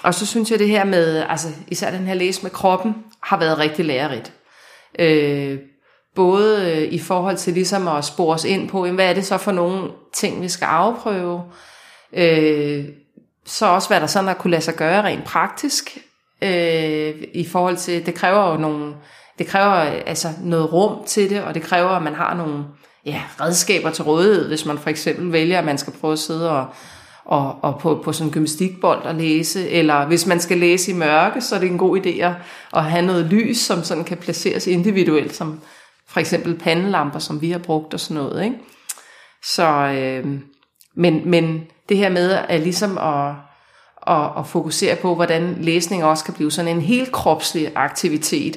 og 0.02 0.14
så 0.14 0.26
synes 0.26 0.50
jeg, 0.50 0.58
det 0.58 0.68
her 0.68 0.84
med, 0.84 1.24
altså 1.28 1.48
især 1.68 1.90
den 1.90 2.06
her 2.06 2.14
læse 2.14 2.42
med 2.42 2.50
kroppen, 2.50 2.94
har 3.22 3.38
været 3.38 3.58
rigtig 3.58 3.84
lærerigt. 3.84 4.32
Øh, 4.98 5.58
både 6.14 6.72
øh, 6.72 6.92
i 6.92 6.98
forhold 6.98 7.36
til 7.36 7.52
ligesom 7.52 7.88
at 7.88 8.04
spore 8.04 8.34
os 8.34 8.44
ind 8.44 8.68
på, 8.68 8.86
hvad 8.86 9.10
er 9.10 9.14
det 9.14 9.26
så 9.26 9.38
for 9.38 9.52
nogle 9.52 9.90
ting, 10.12 10.42
vi 10.42 10.48
skal 10.48 10.66
afprøve. 10.66 11.42
Øh, 12.12 12.84
så 13.44 13.66
også, 13.66 13.88
hvad 13.88 14.00
der 14.00 14.06
sådan 14.06 14.28
der 14.28 14.34
kunne 14.34 14.50
lade 14.50 14.62
sig 14.62 14.74
gøre 14.74 15.02
rent 15.02 15.24
praktisk, 15.24 15.98
øh, 16.42 17.14
i 17.34 17.48
forhold 17.52 17.76
til, 17.76 18.06
det 18.06 18.14
kræver 18.14 18.50
jo 18.50 18.56
nogle, 18.56 18.94
det 19.38 19.46
kræver 19.46 19.74
altså 20.06 20.28
noget 20.42 20.72
rum 20.72 21.04
til 21.06 21.30
det, 21.30 21.42
og 21.42 21.54
det 21.54 21.62
kræver, 21.62 21.90
at 21.90 22.02
man 22.02 22.14
har 22.14 22.34
nogle 22.34 22.64
ja, 23.06 23.22
redskaber 23.40 23.90
til 23.90 24.04
rådighed, 24.04 24.48
hvis 24.48 24.64
man 24.64 24.78
for 24.78 24.90
eksempel 24.90 25.32
vælger, 25.32 25.58
at 25.58 25.64
man 25.64 25.78
skal 25.78 25.92
prøve 25.92 26.12
at 26.12 26.18
sidde 26.18 26.50
og, 26.50 26.66
og, 27.24 27.58
og 27.62 27.78
på, 27.80 28.00
på 28.04 28.12
sådan 28.12 28.28
en 28.28 28.32
gymnastikbold 28.32 29.02
og 29.02 29.14
læse, 29.14 29.70
eller 29.70 30.06
hvis 30.06 30.26
man 30.26 30.40
skal 30.40 30.58
læse 30.58 30.90
i 30.90 30.94
mørke, 30.94 31.40
så 31.40 31.54
er 31.54 31.60
det 31.60 31.70
en 31.70 31.78
god 31.78 31.98
idé 31.98 32.20
at, 32.20 32.32
at 32.76 32.84
have 32.84 33.06
noget 33.06 33.26
lys, 33.26 33.58
som 33.58 33.84
sådan 33.84 34.04
kan 34.04 34.16
placeres 34.16 34.66
individuelt, 34.66 35.34
som 35.34 35.60
for 36.08 36.20
eksempel 36.20 36.58
pandelamper, 36.58 37.18
som 37.18 37.40
vi 37.40 37.50
har 37.50 37.58
brugt 37.58 37.94
og 37.94 38.00
sådan 38.00 38.22
noget. 38.22 38.44
Ikke? 38.44 38.56
Så, 39.44 39.68
øh, 39.68 40.38
men, 40.96 41.30
men 41.30 41.64
det 41.88 41.96
her 41.96 42.08
med 42.08 42.30
at 42.30 42.60
ligesom 42.60 42.98
at, 42.98 43.34
at, 44.06 44.30
at 44.38 44.46
fokusere 44.46 44.96
på, 44.96 45.14
hvordan 45.14 45.56
læsning 45.60 46.04
også 46.04 46.24
kan 46.24 46.34
blive 46.34 46.52
sådan 46.52 46.76
en 46.76 46.80
helt 46.80 47.12
kropslig 47.12 47.72
aktivitet, 47.74 48.56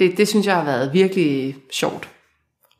det, 0.00 0.16
det 0.16 0.28
synes 0.28 0.46
jeg 0.46 0.54
har 0.54 0.64
været 0.64 0.92
virkelig 0.92 1.56
sjovt. 1.72 2.08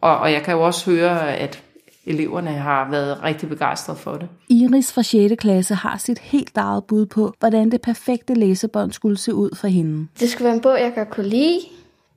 Og, 0.00 0.18
og 0.18 0.32
jeg 0.32 0.42
kan 0.42 0.54
jo 0.54 0.62
også 0.62 0.90
høre, 0.90 1.36
at 1.36 1.62
eleverne 2.06 2.50
har 2.50 2.90
været 2.90 3.22
rigtig 3.22 3.48
begejstrede 3.48 3.98
for 3.98 4.12
det. 4.12 4.28
Iris 4.48 4.92
fra 4.92 5.02
6. 5.02 5.34
klasse 5.38 5.74
har 5.74 5.98
sit 5.98 6.18
helt 6.18 6.56
eget 6.56 6.84
bud 6.84 7.06
på, 7.06 7.34
hvordan 7.38 7.70
det 7.70 7.80
perfekte 7.80 8.34
læsebånd 8.34 8.92
skulle 8.92 9.16
se 9.18 9.34
ud 9.34 9.50
for 9.56 9.68
hende. 9.68 10.08
Det 10.20 10.30
skulle 10.30 10.44
være 10.44 10.54
en 10.54 10.60
bog, 10.60 10.80
jeg 10.80 10.92
godt 10.94 11.10
kunne 11.10 11.28
lide, 11.28 11.60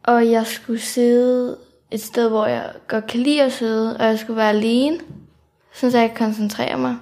og 0.03 0.31
jeg 0.31 0.45
skulle 0.45 0.79
sidde 0.79 1.57
et 1.91 2.01
sted, 2.01 2.29
hvor 2.29 2.45
jeg 2.45 2.71
godt 2.87 3.07
kan 3.07 3.19
lide 3.19 3.43
at 3.43 3.51
sidde, 3.51 3.97
og 3.97 4.05
jeg 4.05 4.19
skulle 4.19 4.37
være 4.37 4.49
alene, 4.49 4.99
så 5.73 5.97
jeg 5.97 6.13
kan 6.15 6.25
koncentrere 6.25 6.77
mig. 6.77 6.95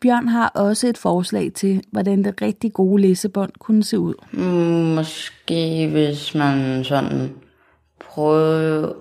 Bjørn 0.00 0.28
har 0.28 0.48
også 0.48 0.88
et 0.88 0.98
forslag 0.98 1.52
til, 1.52 1.82
hvordan 1.90 2.24
det 2.24 2.42
rigtig 2.42 2.72
gode 2.72 3.02
læsebånd 3.02 3.52
kunne 3.58 3.84
se 3.84 3.98
ud. 3.98 4.14
Mm, 4.32 4.94
måske 4.94 5.88
hvis 5.92 6.34
man 6.34 6.84
sådan 6.84 7.32
prøvede, 8.00 8.94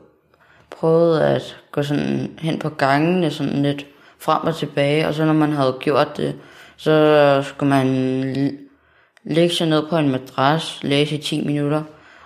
prøvede 0.80 1.26
at 1.26 1.58
gå 1.72 1.84
sådan 1.84 2.32
hen 2.40 2.60
på 2.60 2.70
gangene 2.70 3.32
sådan 3.32 3.64
lidt 3.64 3.86
frem 4.20 4.44
og 4.44 4.56
tilbage, 4.56 5.08
og 5.08 5.14
så 5.14 5.26
når 5.26 5.34
man 5.34 5.52
havde 5.52 5.78
gjort 5.80 6.18
det, 6.18 6.36
så 6.78 7.44
skulle 7.46 7.70
man 7.70 7.88
lægge 9.24 9.56
sig 9.56 9.68
ned 9.68 9.84
på 9.90 9.98
en 9.98 10.10
madras, 10.10 10.80
læse 10.84 11.16
i 11.16 11.22
10 11.22 11.46
minutter, 11.46 11.84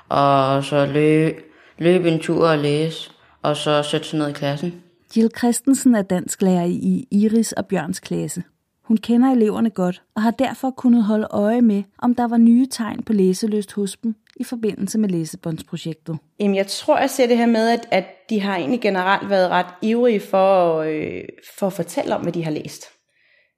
og 0.09 0.63
så 0.63 0.85
løbe, 0.85 1.35
løbe 1.77 2.11
en 2.11 2.19
tur 2.19 2.47
og 2.47 2.57
læse, 2.57 3.11
og 3.41 3.57
så 3.57 3.83
sætte 3.83 4.07
sig 4.07 4.19
ned 4.19 4.29
i 4.29 4.33
klassen. 4.33 4.83
Jill 5.15 5.29
Christensen 5.37 5.95
er 5.95 6.01
dansklærer 6.01 6.65
i 6.65 7.07
Iris 7.11 7.51
og 7.51 7.65
Bjørns 7.65 7.99
klasse. 7.99 8.43
Hun 8.83 8.97
kender 8.97 9.31
eleverne 9.31 9.69
godt 9.69 10.01
og 10.15 10.21
har 10.21 10.31
derfor 10.31 10.71
kunnet 10.71 11.03
holde 11.03 11.27
øje 11.31 11.61
med, 11.61 11.83
om 11.97 12.15
der 12.15 12.27
var 12.27 12.37
nye 12.37 12.67
tegn 12.71 13.03
på 13.03 13.13
læselyst 13.13 13.73
hos 13.73 13.97
dem 14.03 14.15
i 14.35 14.43
forbindelse 14.43 14.99
med 14.99 15.09
læsebåndsprojektet. 15.09 16.17
Jamen, 16.39 16.55
jeg 16.55 16.67
tror, 16.67 16.99
jeg 16.99 17.09
ser 17.09 17.27
det 17.27 17.37
her 17.37 17.45
med, 17.45 17.69
at, 17.69 17.87
at 17.91 18.05
de 18.29 18.41
har 18.41 18.57
egentlig 18.57 18.81
generelt 18.81 19.29
været 19.29 19.49
ret 19.49 19.65
ivrige 19.81 20.19
for, 20.19 20.77
øh, 20.79 21.23
for 21.59 21.67
at 21.67 21.73
fortælle 21.73 22.15
om, 22.15 22.21
hvad 22.21 22.33
de 22.33 22.43
har 22.43 22.51
læst. 22.51 22.83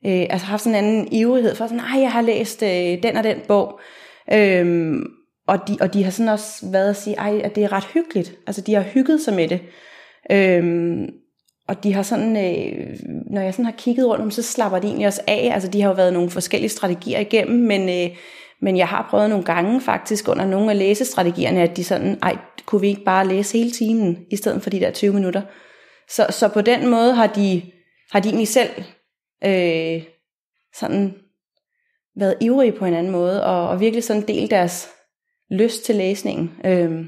Øh, 0.06 0.26
altså 0.30 0.48
haft 0.48 0.64
sådan 0.64 0.84
en 0.84 0.86
anden 0.86 1.14
ivrighed 1.14 1.56
for 1.56 1.68
sådan, 1.68 1.78
nej, 1.78 2.02
jeg 2.02 2.12
har 2.12 2.22
læst 2.22 2.64
øh, 2.64 3.04
den 3.04 3.18
og 3.18 3.24
den 3.24 3.38
bog. 3.48 3.80
Øh, 4.34 4.96
og, 5.48 5.68
de, 5.68 5.78
og 5.82 5.94
de 5.94 6.04
har 6.04 6.12
sådan 6.12 6.30
også 6.30 6.70
været 6.72 6.90
at 6.90 6.96
sige, 6.96 7.16
ej, 7.16 7.42
at 7.44 7.56
det 7.56 7.64
er 7.64 7.72
ret 7.72 7.86
hyggeligt. 7.86 8.38
Altså, 8.48 8.62
de 8.62 8.74
har 8.74 8.82
hygget 8.82 9.22
sig 9.22 9.34
med 9.34 9.48
det. 9.48 9.62
Øh, 10.32 11.08
og 11.68 11.84
de 11.84 11.94
har 11.94 12.04
sådan, 12.04 12.38
øh, 12.38 12.98
når 13.32 13.42
jeg 13.42 13.54
sådan 13.54 13.66
har 13.66 13.76
kigget 13.78 14.08
rundt 14.08 14.24
om, 14.24 14.32
så 14.32 14.44
slapper 14.44 14.80
de 14.80 14.88
egentlig 14.88 15.08
også 15.08 15.22
af. 15.28 15.50
Altså 15.54 15.70
de 15.70 15.82
har 15.82 15.90
jo 15.90 15.96
været 15.96 16.14
nogle 16.14 16.30
forskellige 16.30 16.70
strategier 16.70 17.20
igennem, 17.20 17.60
men, 17.60 17.90
øh, 17.90 18.18
men 18.62 18.78
jeg 18.78 18.88
har 18.88 19.08
prøvet 19.10 19.30
nogle 19.30 19.46
gange 19.46 19.82
faktisk 19.82 20.28
under 20.28 20.46
nogle 20.46 20.72
af 20.72 20.78
læsestrategierne, 20.78 21.62
at 21.62 21.78
de 21.78 21.84
sådan, 21.84 22.20
ej, 22.22 22.38
kunne 22.66 22.82
vi 22.82 22.88
ikke 22.88 23.04
bare 23.04 23.28
læse 23.28 23.58
hele 23.58 23.72
timen, 23.72 24.26
i 24.32 24.36
stedet 24.36 24.64
for 24.64 24.70
de 24.70 24.80
der 24.80 24.92
20 24.92 25.14
minutter. 25.14 25.42
Så, 26.10 26.28
så 26.30 26.48
på 26.48 26.62
den 26.62 26.88
måde 26.88 27.14
har 27.14 27.28
de, 27.28 27.62
har 28.12 28.20
de 28.20 28.30
egentlig 28.30 28.48
selv 28.48 28.70
øh, 29.46 30.04
sådan 30.76 31.14
været 32.16 32.36
ivrige 32.42 32.72
på 32.72 32.86
en 32.86 32.94
anden 32.94 33.12
måde, 33.12 33.46
og, 33.46 33.70
og 33.70 33.80
virkelig 33.80 34.04
sådan 34.04 34.28
delt 34.28 34.52
deres 34.52 34.90
lyst 35.52 35.86
til 35.86 35.96
læsningen. 35.96 36.52
Øh, 36.66 37.06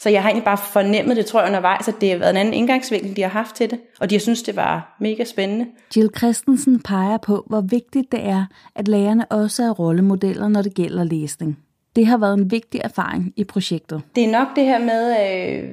så 0.00 0.10
jeg 0.10 0.22
har 0.22 0.28
egentlig 0.28 0.44
bare 0.44 0.58
fornemmet 0.58 1.16
det, 1.16 1.26
tror 1.26 1.40
jeg, 1.40 1.48
undervejs, 1.48 1.88
at 1.88 1.94
det 2.00 2.10
har 2.10 2.16
været 2.16 2.30
en 2.30 2.36
anden 2.36 2.54
indgangsvinkel, 2.54 3.16
de 3.16 3.22
har 3.22 3.28
haft 3.28 3.56
til 3.56 3.70
det, 3.70 3.78
og 4.00 4.10
de 4.10 4.14
har 4.14 4.20
synes 4.20 4.42
det 4.42 4.56
var 4.56 4.96
mega 5.00 5.24
spændende. 5.24 5.66
Jill 5.96 6.10
Christensen 6.16 6.80
peger 6.80 7.16
på, 7.16 7.44
hvor 7.46 7.60
vigtigt 7.60 8.12
det 8.12 8.20
er, 8.24 8.46
at 8.74 8.88
lærerne 8.88 9.26
også 9.26 9.62
er 9.62 9.70
rollemodeller, 9.70 10.48
når 10.48 10.62
det 10.62 10.74
gælder 10.74 11.04
læsning. 11.04 11.58
Det 11.96 12.06
har 12.06 12.18
været 12.18 12.38
en 12.38 12.50
vigtig 12.50 12.80
erfaring 12.84 13.32
i 13.36 13.44
projektet. 13.44 14.02
Det 14.14 14.24
er 14.24 14.30
nok 14.30 14.48
det 14.56 14.64
her 14.64 14.78
med, 14.78 15.10
øh, 15.10 15.70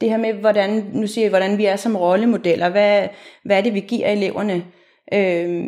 det 0.00 0.10
her 0.10 0.16
med 0.16 0.32
hvordan, 0.32 0.90
nu 0.92 1.06
siger 1.06 1.24
jeg, 1.24 1.30
hvordan 1.30 1.58
vi 1.58 1.64
er 1.64 1.76
som 1.76 1.96
rollemodeller. 1.96 2.68
Hvad, 2.68 3.08
hvad 3.44 3.58
er 3.58 3.62
det, 3.62 3.74
vi 3.74 3.80
giver 3.80 4.08
eleverne? 4.08 4.64
Øh, 5.14 5.64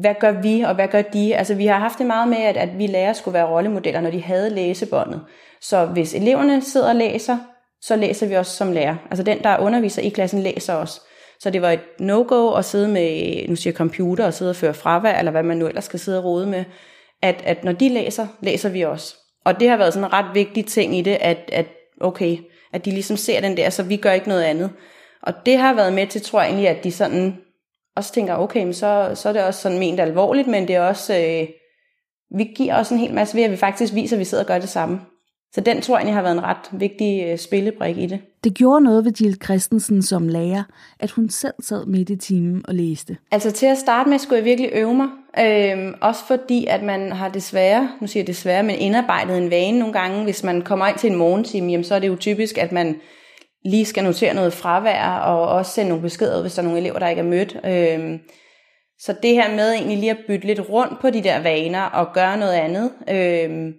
hvad 0.00 0.14
gør 0.20 0.32
vi, 0.32 0.60
og 0.60 0.74
hvad 0.74 0.88
gør 0.88 1.02
de? 1.02 1.36
Altså, 1.36 1.54
vi 1.54 1.66
har 1.66 1.78
haft 1.78 1.98
det 1.98 2.06
meget 2.06 2.28
med, 2.28 2.38
at, 2.38 2.56
at 2.56 2.78
vi 2.78 2.86
lærer 2.86 3.12
skulle 3.12 3.34
være 3.34 3.46
rollemodeller, 3.46 4.00
når 4.00 4.10
de 4.10 4.22
havde 4.22 4.50
læsebåndet. 4.50 5.20
Så 5.60 5.84
hvis 5.84 6.14
eleverne 6.14 6.62
sidder 6.62 6.88
og 6.88 6.96
læser, 6.96 7.38
så 7.82 7.96
læser 7.96 8.26
vi 8.26 8.34
også 8.34 8.56
som 8.56 8.72
lærer. 8.72 8.96
Altså 9.10 9.22
den, 9.22 9.42
der 9.42 9.58
underviser 9.58 10.02
i 10.02 10.08
klassen, 10.08 10.40
læser 10.40 10.74
også. 10.74 11.00
Så 11.40 11.50
det 11.50 11.62
var 11.62 11.70
et 11.70 11.80
no-go 12.00 12.54
at 12.54 12.64
sidde 12.64 12.88
med, 12.88 13.48
nu 13.48 13.56
siger 13.56 13.74
computer, 13.74 14.26
og 14.26 14.34
sidde 14.34 14.50
og 14.50 14.56
føre 14.56 14.74
fravær, 14.74 15.18
eller 15.18 15.32
hvad 15.32 15.42
man 15.42 15.56
nu 15.56 15.66
ellers 15.66 15.84
skal 15.84 16.00
sidde 16.00 16.18
og 16.18 16.24
rode 16.24 16.46
med. 16.46 16.64
At, 17.22 17.42
at 17.44 17.64
når 17.64 17.72
de 17.72 17.88
læser, 17.88 18.26
læser 18.40 18.68
vi 18.68 18.82
også. 18.82 19.16
Og 19.44 19.60
det 19.60 19.68
har 19.68 19.76
været 19.76 19.92
sådan 19.92 20.08
en 20.08 20.12
ret 20.12 20.34
vigtig 20.34 20.66
ting 20.66 20.96
i 20.96 21.02
det, 21.02 21.18
at, 21.20 21.38
at 21.52 21.66
okay, 22.00 22.38
at 22.72 22.84
de 22.84 22.90
ligesom 22.90 23.16
ser 23.16 23.40
den 23.40 23.56
der, 23.56 23.70
så 23.70 23.82
vi 23.82 23.96
gør 23.96 24.12
ikke 24.12 24.28
noget 24.28 24.42
andet. 24.42 24.70
Og 25.22 25.32
det 25.46 25.58
har 25.58 25.74
været 25.74 25.92
med 25.92 26.06
til, 26.06 26.22
tror 26.22 26.40
jeg 26.40 26.48
egentlig, 26.48 26.68
at 26.68 26.84
de 26.84 26.92
sådan 26.92 27.36
også 27.98 28.12
tænker, 28.12 28.34
okay, 28.34 28.64
men 28.64 28.74
så, 28.74 29.12
så 29.14 29.28
er 29.28 29.32
det 29.32 29.44
også 29.44 29.60
sådan 29.60 29.78
ment 29.78 30.00
alvorligt, 30.00 30.48
men 30.48 30.68
det 30.68 30.76
er 30.76 30.80
også, 30.80 31.14
øh, 31.14 31.48
vi 32.38 32.44
giver 32.56 32.74
også 32.74 32.94
en 32.94 33.00
hel 33.00 33.14
masse 33.14 33.36
ved, 33.36 33.42
at 33.42 33.50
vi 33.50 33.56
faktisk 33.56 33.94
viser, 33.94 34.16
at 34.16 34.20
vi 34.20 34.24
sidder 34.24 34.44
og 34.44 34.48
gør 34.48 34.58
det 34.58 34.68
samme. 34.68 35.00
Så 35.52 35.60
den 35.60 35.80
tror 35.80 35.98
jeg 35.98 36.14
har 36.14 36.22
været 36.22 36.34
en 36.34 36.42
ret 36.42 36.68
vigtig 36.72 37.24
øh, 37.26 37.38
spillebrik 37.38 37.98
i 37.98 38.06
det. 38.06 38.20
Det 38.44 38.54
gjorde 38.54 38.84
noget 38.84 39.04
ved 39.04 39.12
Jill 39.12 39.38
Christensen 39.44 40.02
som 40.02 40.28
lærer, 40.28 40.62
at 41.00 41.10
hun 41.10 41.28
selv 41.28 41.54
sad 41.62 41.86
midt 41.86 42.10
i 42.10 42.16
timen 42.16 42.62
og 42.68 42.74
læste. 42.74 43.16
Altså 43.30 43.50
til 43.50 43.66
at 43.66 43.78
starte 43.78 44.10
med 44.10 44.18
skulle 44.18 44.36
jeg 44.36 44.44
virkelig 44.44 44.70
øve 44.72 44.94
mig. 44.94 45.08
Øhm, 45.40 45.94
også 46.00 46.24
fordi, 46.26 46.66
at 46.66 46.82
man 46.82 47.12
har 47.12 47.28
desværre, 47.28 47.90
nu 48.00 48.06
siger 48.06 48.22
jeg 48.22 48.26
desværre, 48.26 48.62
men 48.62 48.76
indarbejdet 48.78 49.38
en 49.38 49.50
vane 49.50 49.78
nogle 49.78 49.92
gange. 49.92 50.24
Hvis 50.24 50.44
man 50.44 50.62
kommer 50.62 50.86
ind 50.86 50.98
til 50.98 51.10
en 51.10 51.16
morgentime, 51.16 51.70
jamen, 51.70 51.84
så 51.84 51.94
er 51.94 51.98
det 51.98 52.08
jo 52.08 52.16
typisk, 52.16 52.58
at 52.58 52.72
man 52.72 52.96
lige 53.64 53.84
skal 53.84 54.04
notere 54.04 54.34
noget 54.34 54.52
fravær, 54.52 55.18
og 55.18 55.48
også 55.48 55.72
sende 55.72 55.88
nogle 55.88 56.02
beskeder, 56.02 56.40
hvis 56.40 56.54
der 56.54 56.62
er 56.62 56.64
nogle 56.64 56.80
elever, 56.80 56.98
der 56.98 57.08
ikke 57.08 57.20
er 57.20 57.24
mødt. 57.24 57.56
Øhm, 57.64 58.20
så 58.98 59.14
det 59.22 59.34
her 59.34 59.56
med 59.56 59.72
egentlig 59.72 59.98
lige 59.98 60.10
at 60.10 60.24
bytte 60.28 60.46
lidt 60.46 60.60
rundt 60.70 61.00
på 61.00 61.10
de 61.10 61.22
der 61.22 61.42
vaner 61.42 61.82
og 61.82 62.12
gøre 62.14 62.38
noget 62.38 62.52
andet. 62.52 62.90
Øhm, 63.10 63.72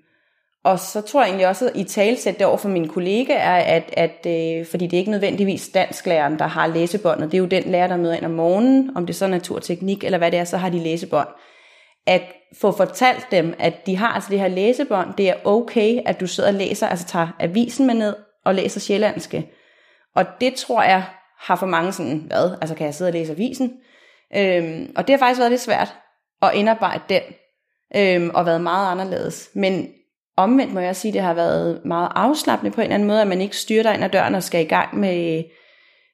og 0.63 0.79
så 0.79 1.01
tror 1.01 1.21
jeg 1.21 1.27
egentlig 1.27 1.47
også, 1.47 1.69
at 1.69 1.75
i 1.75 1.83
talsæt 1.83 2.39
det 2.39 2.47
over 2.47 2.57
for 2.57 2.69
mine 2.69 2.87
kollegaer, 2.87 3.55
at, 3.55 3.93
at 3.93 4.25
øh, 4.27 4.65
fordi 4.65 4.87
det 4.87 4.93
er 4.93 4.99
ikke 4.99 5.11
nødvendigvis 5.11 5.69
dansklæreren, 5.69 6.39
der 6.39 6.47
har 6.47 6.67
læsebåndet. 6.67 7.31
Det 7.31 7.37
er 7.37 7.41
jo 7.41 7.45
den 7.45 7.63
lærer, 7.63 7.87
der 7.87 7.97
møder 7.97 8.15
ind 8.15 8.25
om 8.25 8.31
morgenen, 8.31 8.91
om 8.95 9.05
det 9.05 9.15
så 9.15 9.25
er 9.25 9.29
naturteknik 9.29 10.03
eller 10.03 10.17
hvad 10.17 10.31
det 10.31 10.39
er, 10.39 10.43
så 10.43 10.57
har 10.57 10.69
de 10.69 10.79
læsebånd. 10.79 11.27
At 12.07 12.21
få 12.61 12.71
fortalt 12.71 13.27
dem, 13.31 13.53
at 13.59 13.85
de 13.85 13.95
har 13.95 14.07
altså 14.07 14.29
det 14.31 14.39
her 14.39 14.47
læsebånd, 14.47 15.13
det 15.17 15.29
er 15.29 15.35
okay, 15.45 15.99
at 16.05 16.19
du 16.19 16.27
sidder 16.27 16.49
og 16.49 16.55
læser, 16.55 16.87
altså 16.87 17.05
tager 17.05 17.27
avisen 17.39 17.87
med 17.87 17.95
ned 17.95 18.15
og 18.45 18.55
læser 18.55 18.79
sjællandske. 18.79 19.49
Og 20.15 20.25
det 20.41 20.53
tror 20.53 20.83
jeg 20.83 21.03
har 21.39 21.55
for 21.55 21.65
mange 21.65 21.91
sådan, 21.91 22.23
hvad, 22.27 22.57
altså 22.61 22.75
kan 22.75 22.85
jeg 22.85 22.95
sidde 22.95 23.09
og 23.09 23.13
læse 23.13 23.31
avisen? 23.31 23.73
Øhm, 24.37 24.91
og 24.95 25.07
det 25.07 25.13
har 25.13 25.17
faktisk 25.17 25.39
været 25.39 25.51
lidt 25.51 25.61
svært 25.61 25.95
at 26.41 26.51
indarbejde 26.53 27.03
den, 27.09 27.21
øhm, 27.95 28.31
og 28.33 28.45
været 28.45 28.61
meget 28.61 28.91
anderledes. 28.91 29.49
Men 29.53 29.87
omvendt 30.37 30.73
må 30.73 30.79
jeg 30.79 30.95
sige, 30.95 31.09
at 31.09 31.13
det 31.13 31.21
har 31.21 31.33
været 31.33 31.85
meget 31.85 32.11
afslappende 32.15 32.71
på 32.71 32.81
en 32.81 32.85
eller 32.85 32.95
anden 32.95 33.07
måde, 33.07 33.21
at 33.21 33.27
man 33.27 33.41
ikke 33.41 33.57
styrer 33.57 33.93
ind 33.93 34.03
ad 34.03 34.09
døren 34.09 34.35
og 34.35 34.43
skal 34.43 34.65
i 34.65 34.67
gang 34.67 34.99
med, 34.99 35.43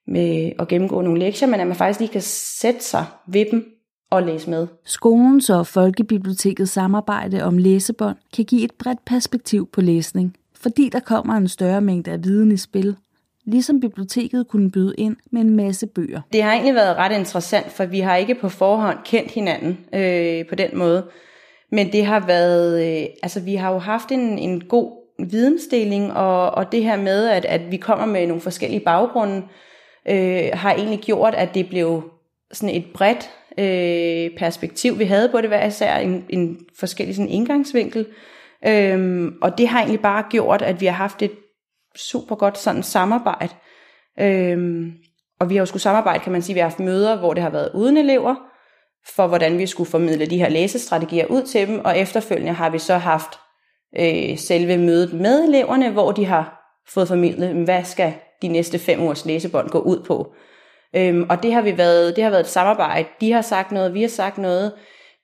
med 0.08 0.52
at 0.60 0.68
gennemgå 0.68 1.02
nogle 1.02 1.20
lektier, 1.20 1.48
men 1.48 1.60
at 1.60 1.68
man 1.68 1.76
faktisk 1.76 2.00
lige 2.00 2.12
kan 2.12 2.22
sætte 2.22 2.84
sig 2.84 3.06
ved 3.28 3.46
dem 3.52 3.66
og 4.12 4.24
læse 4.24 4.50
med. 4.50 4.68
Skolens 4.86 5.50
og 5.50 5.68
Folkebibliotekets 5.68 6.72
samarbejde 6.72 7.44
om 7.44 7.58
læsebånd 7.58 8.18
kan 8.36 8.46
give 8.46 8.64
et 8.64 8.72
bredt 8.80 9.06
perspektiv 9.06 9.70
på 9.74 9.82
læsning, 9.82 10.36
fordi 10.56 10.90
der 10.90 11.00
kommer 11.00 11.34
en 11.34 11.48
større 11.48 11.82
mængde 11.82 12.12
af 12.12 12.24
viden 12.24 12.52
i 12.52 12.58
spil, 12.58 12.98
ligesom 13.46 13.80
biblioteket 13.80 14.48
kunne 14.48 14.72
byde 14.72 14.96
ind 14.98 15.16
med 15.32 15.42
en 15.42 15.56
masse 15.56 15.88
bøger. 15.88 16.22
Det 16.34 16.44
har 16.44 16.54
egentlig 16.54 16.76
været 16.76 16.98
ret 16.98 17.18
interessant, 17.18 17.72
for 17.72 17.86
vi 17.86 18.00
har 18.00 18.16
ikke 18.16 18.36
på 18.36 18.50
forhånd 18.50 18.98
kendt 19.06 19.32
hinanden 19.32 19.78
øh, 19.94 20.48
på 20.48 20.56
den 20.56 20.70
måde. 20.74 21.06
Men 21.72 21.92
det 21.92 22.06
har 22.06 22.26
været, 22.28 22.86
øh, 22.86 23.08
altså 23.24 23.40
vi 23.40 23.56
har 23.56 23.74
jo 23.74 23.80
haft 23.80 24.12
en, 24.12 24.40
en 24.40 24.62
god 24.62 24.92
vidensdeling, 25.30 26.14
og, 26.14 26.52
og 26.52 26.72
det 26.72 26.84
her 26.84 26.98
med, 26.98 27.28
at, 27.28 27.46
at 27.46 27.72
vi 27.72 27.78
kommer 27.78 28.06
med 28.06 28.28
nogle 28.28 28.42
forskellige 28.42 28.80
baggrunde, 28.80 29.42
øh, 30.10 30.50
har 30.54 30.74
egentlig 30.74 31.00
gjort, 31.00 31.36
at 31.36 31.54
det 31.54 31.70
blev 31.70 32.04
sådan 32.52 32.76
et 32.76 32.86
bredt 32.94 33.30
øh, 33.58 34.38
perspektiv, 34.38 35.00
vi 35.00 35.04
havde 35.04 35.30
på 35.30 35.42
det 35.42 35.50
hver 35.50 35.68
især, 35.68 35.98
en, 35.98 36.26
en 36.30 36.60
forskellig 36.80 37.16
sådan 37.16 37.32
indgangsvinkel. 37.32 38.06
Øhm, 38.68 39.34
og 39.42 39.58
det 39.58 39.68
har 39.68 39.80
egentlig 39.80 40.00
bare 40.00 40.24
gjort, 40.30 40.62
at 40.62 40.82
vi 40.82 40.86
har 40.86 40.94
haft 40.94 41.22
et 41.22 41.32
super 41.96 42.36
godt 42.36 42.58
sådan 42.58 42.84
samarbejde. 42.84 43.54
Øhm, 44.20 44.92
og 45.40 45.50
vi 45.50 45.56
har 45.56 45.62
jo 45.62 45.66
skulle 45.66 45.84
samarbejde, 45.84 46.24
kan 46.24 46.32
man 46.32 46.42
sige, 46.42 46.54
vi 46.54 46.60
har 46.60 46.68
haft 46.68 46.80
møder, 46.80 47.20
hvor 47.20 47.34
det 47.34 47.44
har 47.44 47.50
været 47.50 47.72
uden 47.74 47.98
elever, 47.98 48.36
for 49.16 49.28
hvordan 49.28 49.58
vi 49.58 49.66
skulle 49.66 49.90
formidle 49.90 50.26
de 50.26 50.38
her 50.38 50.50
læsestrategier 50.50 51.26
ud 51.26 51.42
til 51.42 51.68
dem, 51.68 51.86
og 51.86 51.98
efterfølgende 51.98 52.54
har 52.54 52.70
vi 52.70 52.80
så 52.80 52.98
haft 52.98 53.40
øh, 54.00 54.38
selve 54.38 54.78
mødet 54.78 55.14
med 55.14 55.44
eleverne, 55.48 55.90
hvor 55.90 56.12
de 56.12 56.26
har 56.26 56.62
fået 56.88 57.08
formidlet, 57.08 57.56
hvad 57.56 57.84
skal 57.84 58.14
de 58.42 58.48
næste 58.48 58.80
fem 58.80 59.02
ugers 59.02 59.26
læsebånd 59.26 59.70
gå 59.70 59.80
ud 59.80 60.04
på. 60.08 60.34
Øhm, 60.96 61.26
og 61.30 61.44
det 61.44 61.54
har, 61.54 61.62
vi 61.62 61.78
været, 61.78 62.16
det 62.16 62.24
har 62.24 62.32
været 62.32 62.44
et 62.44 62.50
samarbejde. 62.50 63.08
De 63.22 63.32
har 63.32 63.42
sagt 63.42 63.72
noget, 63.72 63.94
vi 63.94 64.02
har 64.02 64.10
sagt 64.10 64.38
noget. 64.38 64.72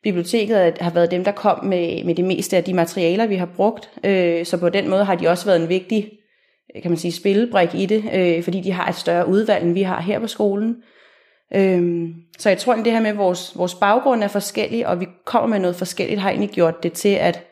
Biblioteket 0.04 0.78
har 0.78 0.92
været 0.92 1.12
dem, 1.12 1.24
der 1.24 1.32
kom 1.32 1.66
med, 1.66 2.04
med 2.04 2.16
det 2.16 2.26
meste 2.26 2.58
af 2.58 2.64
de 2.64 2.74
materialer, 2.74 3.28
vi 3.28 3.36
har 3.36 3.50
brugt. 3.56 3.90
Øh, 4.04 4.46
så 4.46 4.58
på 4.58 4.70
den 4.70 4.90
måde 4.90 5.06
har 5.06 5.16
de 5.16 5.28
også 5.28 5.46
været 5.46 5.62
en 5.62 5.70
vigtig 5.70 6.12
kan 6.82 6.92
man 6.92 6.98
sige, 6.98 7.12
spillebrik 7.12 7.76
i 7.76 7.86
det, 7.86 8.04
øh, 8.14 8.44
fordi 8.44 8.62
de 8.62 8.72
har 8.72 8.88
et 8.88 8.96
større 8.96 9.28
udvalg, 9.28 9.64
end 9.64 9.74
vi 9.74 9.82
har 9.82 10.02
her 10.02 10.20
på 10.20 10.28
skolen. 10.28 10.76
Øhm, 11.56 12.14
så 12.40 12.50
jeg 12.50 12.58
tror, 12.58 12.74
at 12.74 12.86
det 12.86 12.94
her 12.94 13.02
med, 13.02 13.10
at 13.10 13.18
vores, 13.18 13.58
vores 13.58 13.76
baggrund 13.76 14.24
er 14.24 14.28
forskellig, 14.28 14.88
og 14.88 15.00
vi 15.00 15.08
kommer 15.26 15.50
med 15.50 15.60
noget 15.60 15.76
forskelligt, 15.76 16.22
har 16.22 16.30
egentlig 16.30 16.50
gjort 16.50 16.84
det 16.84 16.94
til, 16.94 17.10
at, 17.10 17.48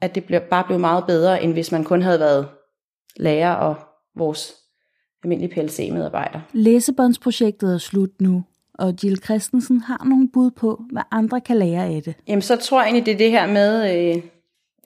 at 0.00 0.14
det 0.14 0.24
bliver, 0.24 0.40
bare 0.40 0.64
blev 0.64 0.78
meget 0.78 1.04
bedre, 1.06 1.42
end 1.42 1.52
hvis 1.52 1.72
man 1.72 1.84
kun 1.84 2.02
havde 2.02 2.20
været 2.20 2.48
lærer 3.16 3.54
og 3.54 3.76
vores 4.16 4.54
almindelige 5.24 5.54
PLC-medarbejder. 5.54 6.40
Læsebåndsprojektet 6.52 7.74
er 7.74 7.78
slut 7.78 8.20
nu, 8.20 8.44
og 8.78 8.94
Jill 9.02 9.22
Christensen 9.24 9.80
har 9.80 10.04
nogle 10.04 10.28
bud 10.32 10.50
på, 10.50 10.82
hvad 10.92 11.02
andre 11.10 11.40
kan 11.40 11.56
lære 11.56 11.86
af 11.86 12.02
det. 12.02 12.14
Jamen, 12.28 12.42
så 12.42 12.56
tror 12.56 12.80
jeg 12.80 12.86
egentlig, 12.86 13.06
det 13.06 13.12
er 13.14 13.18
det 13.18 13.30
her 13.30 13.46
med, 13.46 13.96
øh, 13.96 14.22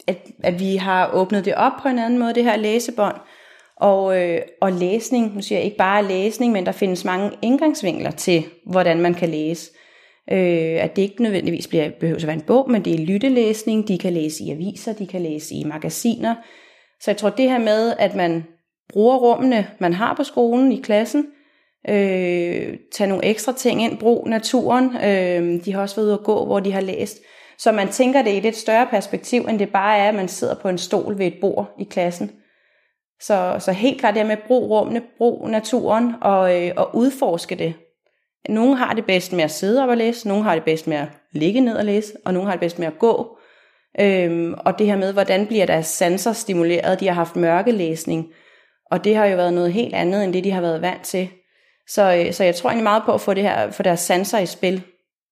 at, 0.06 0.30
at 0.42 0.60
vi 0.60 0.76
har 0.76 1.10
åbnet 1.12 1.44
det 1.44 1.54
op 1.54 1.72
på 1.82 1.88
en 1.88 1.98
anden 1.98 2.18
måde, 2.18 2.34
det 2.34 2.44
her 2.44 2.56
læsebånd, 2.56 3.16
og, 3.80 4.22
øh, 4.22 4.40
og 4.60 4.72
læsning, 4.72 5.34
nu 5.34 5.42
siger 5.42 5.58
jeg 5.58 5.64
ikke 5.64 5.76
bare 5.76 6.04
læsning, 6.04 6.52
men 6.52 6.66
der 6.66 6.72
findes 6.72 7.04
mange 7.04 7.30
indgangsvinkler 7.42 8.10
til, 8.10 8.44
hvordan 8.66 9.00
man 9.00 9.14
kan 9.14 9.28
læse. 9.28 9.70
Øh, 10.32 10.84
at 10.84 10.96
det 10.96 11.02
ikke 11.02 11.22
nødvendigvis 11.22 11.68
bliver, 11.68 11.90
behøver 12.00 12.20
at 12.20 12.26
være 12.26 12.36
en 12.36 12.40
bog, 12.40 12.70
men 12.70 12.84
det 12.84 12.94
er 12.94 13.06
lyttelæsning, 13.06 13.88
de 13.88 13.98
kan 13.98 14.12
læse 14.12 14.44
i 14.44 14.50
aviser, 14.50 14.92
de 14.92 15.06
kan 15.06 15.22
læse 15.22 15.54
i 15.54 15.64
magasiner. 15.64 16.34
Så 17.00 17.10
jeg 17.10 17.16
tror 17.16 17.30
det 17.30 17.50
her 17.50 17.58
med, 17.58 17.94
at 17.98 18.14
man 18.14 18.44
bruger 18.92 19.16
rummene, 19.16 19.66
man 19.78 19.92
har 19.92 20.14
på 20.14 20.24
skolen, 20.24 20.72
i 20.72 20.80
klassen, 20.80 21.26
øh, 21.88 22.76
tage 22.92 23.08
nogle 23.08 23.24
ekstra 23.24 23.52
ting 23.52 23.82
ind, 23.82 23.98
brug 23.98 24.28
naturen, 24.28 24.96
øh, 24.96 25.64
de 25.64 25.72
har 25.72 25.80
også 25.80 25.96
været 25.96 26.06
ude 26.06 26.14
at 26.14 26.24
gå, 26.24 26.44
hvor 26.44 26.60
de 26.60 26.72
har 26.72 26.80
læst, 26.80 27.18
så 27.58 27.72
man 27.72 27.88
tænker 27.88 28.22
det 28.22 28.30
i 28.30 28.36
et 28.36 28.42
lidt 28.42 28.56
større 28.56 28.86
perspektiv, 28.86 29.46
end 29.48 29.58
det 29.58 29.72
bare 29.72 29.98
er, 29.98 30.08
at 30.08 30.14
man 30.14 30.28
sidder 30.28 30.54
på 30.54 30.68
en 30.68 30.78
stol 30.78 31.18
ved 31.18 31.26
et 31.26 31.38
bord 31.40 31.74
i 31.78 31.84
klassen. 31.84 32.30
Så, 33.20 33.56
så 33.58 33.72
helt 33.72 34.00
klart 34.00 34.14
det 34.14 34.26
med 34.26 34.36
brug 34.46 34.70
rummene, 34.70 35.02
brug 35.18 35.48
naturen 35.48 36.14
og, 36.20 36.62
øh, 36.62 36.72
og 36.76 36.96
udforske 36.96 37.54
det. 37.54 37.74
Nogle 38.48 38.76
har 38.76 38.94
det 38.94 39.06
bedst 39.06 39.32
med 39.32 39.44
at 39.44 39.50
sidde 39.50 39.82
op 39.82 39.88
og 39.88 39.96
læse, 39.96 40.28
nogle 40.28 40.44
har 40.44 40.54
det 40.54 40.64
bedst 40.64 40.86
med 40.86 40.96
at 40.96 41.08
ligge 41.32 41.60
ned 41.60 41.76
og 41.76 41.84
læse, 41.84 42.12
og 42.24 42.34
nogle 42.34 42.46
har 42.46 42.52
det 42.54 42.60
bedst 42.60 42.78
med 42.78 42.86
at 42.86 42.98
gå. 42.98 43.38
Øhm, 44.00 44.54
og 44.58 44.78
det 44.78 44.86
her 44.86 44.96
med, 44.96 45.12
hvordan 45.12 45.46
bliver 45.46 45.66
deres 45.66 45.86
sanser 45.86 46.32
stimuleret. 46.32 47.00
De 47.00 47.06
har 47.06 47.14
haft 47.14 47.36
mørkelæsning, 47.36 48.26
og 48.90 49.04
det 49.04 49.16
har 49.16 49.26
jo 49.26 49.36
været 49.36 49.52
noget 49.52 49.72
helt 49.72 49.94
andet, 49.94 50.24
end 50.24 50.32
det 50.32 50.44
de 50.44 50.50
har 50.50 50.60
været 50.60 50.82
vant 50.82 51.02
til. 51.02 51.28
Så, 51.88 52.14
øh, 52.14 52.32
så 52.32 52.44
jeg 52.44 52.54
tror 52.54 52.70
egentlig 52.70 52.82
meget 52.82 53.02
på 53.06 53.12
at 53.12 53.20
få, 53.20 53.34
det 53.34 53.42
her, 53.42 53.70
få 53.70 53.82
deres 53.82 54.00
sanser 54.00 54.38
i 54.38 54.46
spil, 54.46 54.82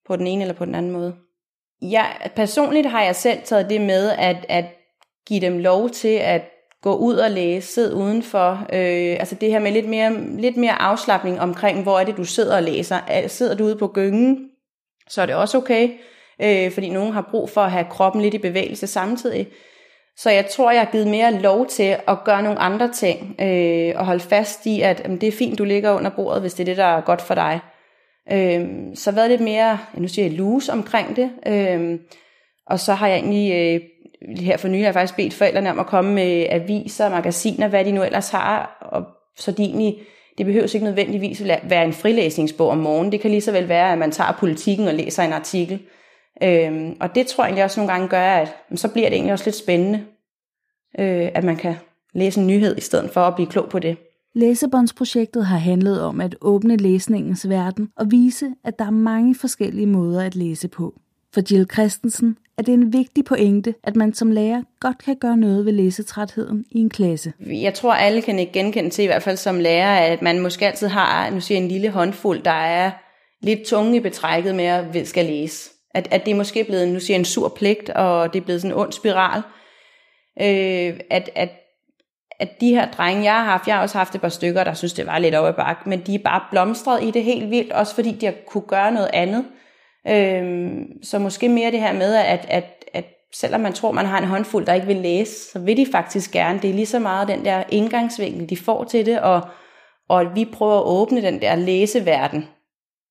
på 0.07 0.17
den 0.17 0.27
ene 0.27 0.43
eller 0.43 0.55
på 0.55 0.65
den 0.65 0.75
anden 0.75 0.93
måde. 0.93 1.15
Jeg, 1.83 2.31
personligt 2.37 2.87
har 2.87 3.03
jeg 3.03 3.17
selv 3.17 3.39
taget 3.45 3.71
det 3.71 3.81
med, 3.81 4.11
at, 4.11 4.47
at 4.49 4.65
give 5.27 5.41
dem 5.41 5.59
lov 5.59 5.91
til 5.91 6.15
at 6.15 6.43
gå 6.83 6.95
ud 6.95 7.15
og 7.15 7.31
læse, 7.31 7.73
sid 7.73 7.95
udenfor. 7.95 8.51
Øh, 8.73 9.17
altså 9.19 9.35
det 9.35 9.51
her 9.51 9.59
med 9.59 9.73
lidt 9.73 9.89
mere, 9.89 10.13
lidt 10.39 10.57
mere 10.57 10.83
afslappning 10.83 11.41
omkring, 11.41 11.83
hvor 11.83 11.99
er 11.99 12.05
det, 12.05 12.17
du 12.17 12.25
sidder 12.25 12.57
og 12.57 12.63
læser. 12.63 13.27
Sidder 13.27 13.55
du 13.55 13.65
ude 13.65 13.77
på 13.77 13.87
gyngen, 13.87 14.51
så 15.09 15.23
er 15.23 15.27
det 15.27 15.35
også 15.35 15.59
okay, 15.59 15.91
øh, 16.43 16.71
fordi 16.73 16.91
nogen 16.91 17.13
har 17.13 17.29
brug 17.31 17.51
for 17.51 17.61
at 17.61 17.71
have 17.71 17.87
kroppen 17.91 18.23
lidt 18.23 18.35
i 18.35 18.39
bevægelse 18.39 18.87
samtidig. 18.87 19.49
Så 20.17 20.31
jeg 20.31 20.47
tror, 20.47 20.71
jeg 20.71 20.81
har 20.81 20.93
givet 20.93 21.07
mere 21.07 21.33
lov 21.33 21.67
til 21.67 21.97
at 22.09 22.25
gøre 22.25 22.43
nogle 22.43 22.59
andre 22.59 22.93
ting, 22.93 23.37
øh, 23.41 23.93
og 23.97 24.07
holde 24.07 24.21
fast 24.21 24.67
i, 24.67 24.81
at 24.81 25.01
jamen, 25.05 25.21
det 25.21 25.27
er 25.27 25.33
fint, 25.33 25.59
du 25.59 25.65
ligger 25.65 25.93
under 25.93 26.11
bordet, 26.11 26.41
hvis 26.41 26.55
det 26.55 26.63
er 26.63 26.65
det, 26.65 26.77
der 26.77 26.85
er 26.85 27.01
godt 27.01 27.23
for 27.23 27.35
dig. 27.35 27.61
Øh, 28.33 28.69
så 28.95 29.13
været 29.13 29.31
lidt 29.31 29.41
mere, 29.41 29.79
nu 29.95 30.09
siger 30.09 30.27
jeg, 30.29 30.37
loose 30.37 30.73
omkring 30.73 31.17
det. 31.17 31.31
Øh, 31.47 31.99
og 32.67 32.81
så 32.81 32.95
har 32.95 33.09
jeg 33.09 33.17
egentlig 33.17 33.53
øh, 33.53 33.81
her 34.39 34.57
for 34.57 34.69
nylig 34.69 34.81
har 34.81 34.87
jeg 34.87 34.95
faktisk 34.95 35.17
bedt 35.17 35.35
forældrene 35.35 35.71
om 35.71 35.79
at 35.79 35.87
komme 35.87 36.15
med 36.15 36.47
aviser, 36.51 37.11
magasiner, 37.11 37.69
hvad 37.69 37.85
de 37.85 37.93
nu 37.93 38.03
ellers 38.03 38.31
har, 38.31 38.79
og 38.81 39.05
så 39.37 39.53
de 39.53 39.63
egentlig, 39.63 39.99
det 40.39 40.47
behøves 40.47 40.75
ikke 40.75 40.85
nødvendigvis 40.85 41.41
at 41.41 41.61
være 41.71 41.85
en 41.85 41.93
frilæsningsbog 41.93 42.69
om 42.69 42.79
morgenen. 42.79 43.13
Det 43.13 43.21
kan 43.21 43.31
lige 43.31 43.41
så 43.41 43.53
vel 43.53 43.69
være, 43.69 43.93
at 43.93 43.99
man 43.99 44.11
tager 44.11 44.33
politikken 44.33 44.89
og 44.89 44.95
læser 44.95 45.23
en 45.23 45.33
artikel. 45.33 45.83
Øhm, 46.43 46.97
og 47.01 47.15
det 47.15 47.27
tror 47.27 47.45
jeg 47.45 47.49
egentlig 47.49 47.65
også 47.65 47.81
nogle 47.81 47.93
gange 47.93 48.09
gør, 48.09 48.23
at 48.23 48.57
så 48.75 48.89
bliver 48.89 49.09
det 49.09 49.15
egentlig 49.15 49.33
også 49.33 49.45
lidt 49.45 49.57
spændende, 49.57 50.05
øh, 50.99 51.29
at 51.35 51.45
man 51.45 51.57
kan 51.57 51.75
læse 52.15 52.41
en 52.41 52.47
nyhed 52.47 52.79
i 52.79 52.81
stedet 52.81 53.11
for 53.11 53.21
at 53.21 53.35
blive 53.35 53.51
klog 53.51 53.69
på 53.69 53.79
det. 53.79 53.97
Læsebåndsprojektet 54.35 55.47
har 55.47 55.59
handlet 55.59 56.03
om 56.03 56.21
at 56.21 56.37
åbne 56.41 56.77
læsningens 56.77 57.49
verden 57.49 57.89
og 57.97 58.11
vise, 58.11 58.51
at 58.65 58.79
der 58.79 58.85
er 58.85 58.91
mange 58.91 59.35
forskellige 59.35 59.87
måder 59.87 60.23
at 60.23 60.37
læse 60.37 60.69
på. 60.69 60.95
For 61.35 61.41
Jill 61.53 61.67
Christensen 61.73 62.37
at 62.59 62.67
det 62.67 62.75
en 62.75 62.93
vigtig 62.93 63.25
pointe, 63.25 63.75
at 63.85 63.97
man 63.97 64.15
som 64.15 64.31
lærer 64.31 64.63
godt 64.81 64.99
kan 65.05 65.17
gøre 65.17 65.37
noget 65.37 65.65
ved 65.65 65.73
læsetrætheden 65.73 66.65
i 66.71 66.79
en 66.79 66.91
klasse. 66.91 67.33
Jeg 67.47 67.75
tror, 67.75 67.93
alle 67.93 68.23
kan 68.23 68.39
ikke 68.39 68.53
genkende 68.53 68.91
til, 68.91 69.03
i 69.03 69.07
hvert 69.07 69.23
fald 69.23 69.37
som 69.37 69.61
lærer, 69.61 70.13
at 70.13 70.23
man 70.23 70.41
måske 70.41 70.67
altid 70.67 70.89
har 70.89 71.31
nu 71.31 71.41
siger 71.41 71.59
en 71.59 71.69
lille 71.69 71.91
håndfuld, 71.91 72.43
der 72.43 72.51
er 72.51 72.91
lidt 73.43 73.67
tunge 73.67 73.97
i 73.97 74.01
betrækket 74.01 74.55
med 74.55 74.65
at 74.65 75.09
skal 75.09 75.25
læse. 75.25 75.71
At, 75.95 76.09
at 76.11 76.25
det 76.25 76.31
er 76.31 76.37
måske 76.37 76.65
blevet, 76.65 76.89
nu 76.89 77.01
siger 77.01 77.19
en 77.19 77.25
sur 77.25 77.49
pligt, 77.49 77.91
og 77.91 78.33
det 78.33 78.41
er 78.41 78.45
blevet 78.45 78.61
sådan 78.61 78.75
en 78.75 78.81
ond 78.81 78.93
spiral. 78.93 79.43
Øh, 80.41 81.01
at, 81.11 81.31
at, 81.35 81.51
at 82.41 82.61
de 82.61 82.69
her 82.69 82.91
drenge, 82.91 83.25
jeg 83.25 83.33
har 83.33 83.45
haft, 83.45 83.67
jeg 83.67 83.75
har 83.75 83.83
også 83.83 83.99
haft 83.99 84.15
et 84.15 84.21
par 84.21 84.29
stykker, 84.29 84.65
der 84.65 84.75
synes, 84.75 84.93
det 84.93 85.07
var 85.07 85.19
lidt 85.19 85.35
over 85.35 85.53
bak, 85.53 85.87
men 85.87 86.01
de 86.01 86.15
er 86.15 86.19
bare 86.25 86.41
blomstret 86.51 87.03
i 87.03 87.11
det 87.11 87.25
helt 87.25 87.51
vildt, 87.51 87.73
også 87.73 87.95
fordi 87.95 88.13
de 88.13 88.27
har 88.27 88.35
kunne 88.47 88.67
gøre 88.69 88.93
noget 88.93 89.11
andet. 89.13 89.45
Øhm, 90.09 91.03
så 91.03 91.19
måske 91.19 91.49
mere 91.49 91.71
det 91.71 91.81
her 91.81 91.93
med, 91.93 92.15
at, 92.15 92.47
at, 92.49 92.65
at 92.93 93.05
selvom 93.35 93.61
man 93.61 93.73
tror, 93.73 93.93
man 93.93 94.07
har 94.07 94.19
en 94.19 94.25
håndfuld, 94.25 94.67
der 94.67 94.75
ikke 94.75 94.87
vil 94.87 94.97
læse, 94.97 95.51
så 95.51 95.59
vil 95.59 95.77
de 95.77 95.87
faktisk 95.93 96.31
gerne. 96.31 96.59
Det 96.63 96.71
er 96.71 96.75
lige 96.75 96.87
så 96.87 96.99
meget 96.99 97.29
den 97.29 97.45
der 97.45 97.63
indgangsvinkel, 97.69 98.51
de 98.51 98.57
får 98.57 98.85
til 98.85 99.07
det, 99.07 99.21
og, 99.21 99.41
og 100.09 100.21
at 100.21 100.27
vi 100.35 100.45
prøver 100.45 100.79
at 100.79 100.87
åbne 100.87 101.23
den 101.23 101.41
der 101.41 101.57
læseverden, 101.57 102.45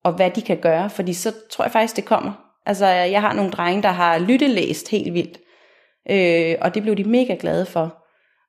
og 0.03 0.13
hvad 0.13 0.31
de 0.31 0.41
kan 0.41 0.57
gøre, 0.57 0.89
fordi 0.89 1.13
så 1.13 1.31
tror 1.51 1.65
jeg 1.65 1.71
faktisk, 1.71 1.95
det 1.95 2.05
kommer. 2.05 2.31
Altså, 2.65 2.85
jeg 2.87 3.21
har 3.21 3.33
nogle 3.33 3.51
drenge, 3.51 3.83
der 3.83 3.89
har 3.89 4.19
lyttelæst 4.19 4.89
helt 4.89 5.13
vildt, 5.13 5.39
øh, 6.09 6.55
og 6.61 6.75
det 6.75 6.83
blev 6.83 6.95
de 6.95 7.03
mega 7.03 7.35
glade 7.39 7.65
for. 7.65 8.01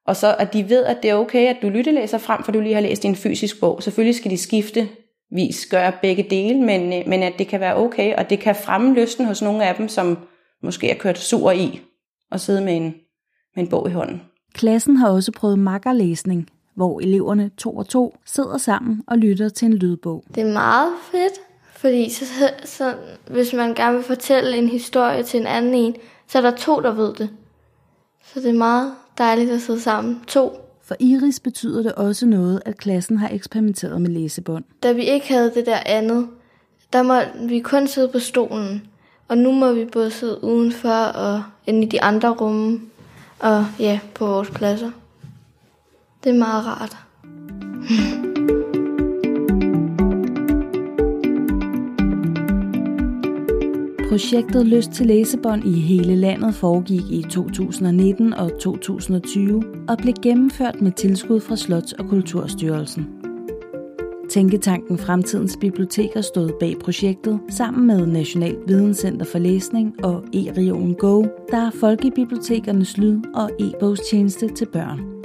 Og 0.06 0.16
så 0.16 0.36
at 0.38 0.52
de 0.52 0.68
ved, 0.68 0.84
at 0.84 0.96
det 1.02 1.10
er 1.10 1.14
okay, 1.14 1.46
at 1.48 1.56
du 1.62 1.68
lyttelæser 1.68 2.18
frem, 2.18 2.42
for 2.42 2.52
du 2.52 2.60
lige 2.60 2.74
har 2.74 2.80
læst 2.80 3.04
en 3.04 3.16
fysisk 3.16 3.60
bog. 3.60 3.82
Selvfølgelig 3.82 4.14
skal 4.14 4.30
de 4.30 4.38
skifte 4.38 4.88
vis 5.30 5.66
gøre 5.66 5.92
begge 6.02 6.26
dele, 6.30 6.60
men, 6.60 6.92
øh, 6.92 7.08
men 7.08 7.22
at 7.22 7.32
det 7.38 7.48
kan 7.48 7.60
være 7.60 7.76
okay, 7.76 8.14
og 8.16 8.30
det 8.30 8.40
kan 8.40 8.54
fremme 8.54 8.94
lysten 8.94 9.26
hos 9.26 9.42
nogle 9.42 9.64
af 9.64 9.74
dem, 9.74 9.88
som 9.88 10.18
måske 10.62 10.90
er 10.90 10.98
kørt 10.98 11.18
sur 11.18 11.50
i 11.50 11.80
at 12.32 12.40
sidde 12.40 12.60
med 12.60 12.76
en, 12.76 12.94
med 13.56 13.64
en 13.64 13.68
bog 13.68 13.88
i 13.88 13.92
hånden. 13.92 14.22
Klassen 14.54 14.96
har 14.96 15.08
også 15.08 15.32
prøvet 15.32 15.58
makkerlæsning, 15.58 16.48
hvor 16.74 17.00
eleverne 17.00 17.50
to 17.58 17.76
og 17.76 17.88
to 17.88 18.16
sidder 18.24 18.58
sammen 18.58 19.02
og 19.06 19.18
lytter 19.18 19.48
til 19.48 19.66
en 19.66 19.74
lydbog. 19.74 20.24
Det 20.34 20.42
er 20.42 20.52
meget 20.52 20.92
fedt, 21.10 21.32
fordi 21.76 22.10
så, 22.10 22.24
så, 22.64 22.94
hvis 23.30 23.52
man 23.52 23.74
gerne 23.74 23.94
vil 23.94 24.04
fortælle 24.04 24.56
en 24.56 24.68
historie 24.68 25.22
til 25.22 25.40
en 25.40 25.46
anden 25.46 25.74
en, 25.74 25.96
så 26.26 26.38
er 26.38 26.42
der 26.42 26.50
to, 26.50 26.80
der 26.80 26.92
ved 26.92 27.14
det. 27.14 27.30
Så 28.24 28.40
det 28.40 28.50
er 28.50 28.58
meget 28.58 28.94
dejligt 29.18 29.50
at 29.50 29.60
sidde 29.60 29.80
sammen. 29.80 30.20
To 30.26 30.65
for 30.86 30.96
Iris 31.00 31.40
betyder 31.40 31.82
det 31.82 31.92
også 31.92 32.26
noget, 32.26 32.62
at 32.64 32.76
klassen 32.76 33.18
har 33.18 33.28
eksperimenteret 33.32 34.00
med 34.00 34.10
læsebånd. 34.10 34.64
Da 34.82 34.92
vi 34.92 35.02
ikke 35.02 35.28
havde 35.28 35.52
det 35.54 35.66
der 35.66 35.78
andet, 35.86 36.28
der 36.92 37.02
må 37.02 37.14
vi 37.48 37.58
kun 37.58 37.86
sidde 37.86 38.08
på 38.08 38.18
stolen. 38.18 38.82
Og 39.28 39.38
nu 39.38 39.52
må 39.52 39.72
vi 39.72 39.84
både 39.84 40.10
sidde 40.10 40.44
udenfor 40.44 40.90
og 41.04 41.42
inde 41.66 41.82
i 41.82 41.86
de 41.86 42.02
andre 42.02 42.30
rumme. 42.30 42.80
Og 43.38 43.66
ja, 43.78 44.00
på 44.14 44.26
vores 44.26 44.50
pladser. 44.50 44.90
Det 46.24 46.30
er 46.30 46.38
meget 46.38 46.66
rart. 46.66 46.96
Projektet 54.08 54.66
Lyst 54.66 54.90
til 54.90 55.06
læsebånd 55.06 55.64
i 55.64 55.80
hele 55.80 56.16
landet 56.16 56.54
foregik 56.54 57.02
i 57.10 57.22
2019 57.30 58.34
og 58.34 58.58
2020 58.60 59.64
og 59.88 59.98
blev 59.98 60.14
gennemført 60.22 60.80
med 60.80 60.92
tilskud 60.92 61.40
fra 61.40 61.54
Slots- 61.56 61.92
og 61.98 62.08
Kulturstyrelsen. 62.08 63.06
Tænketanken 64.30 64.98
Fremtidens 64.98 65.56
Biblioteker 65.60 66.20
stod 66.20 66.50
bag 66.60 66.78
projektet 66.78 67.40
sammen 67.50 67.86
med 67.86 68.06
National 68.06 68.56
Videnscenter 68.66 69.26
for 69.26 69.38
Læsning 69.38 70.04
og 70.04 70.24
e-regionen 70.34 70.94
Go, 70.94 71.22
der 71.50 71.66
er 71.66 71.70
folkebibliotekernes 71.80 72.98
lyd- 72.98 73.22
og 73.34 73.50
e-bogstjeneste 73.60 74.48
til 74.54 74.66
børn. 74.72 75.15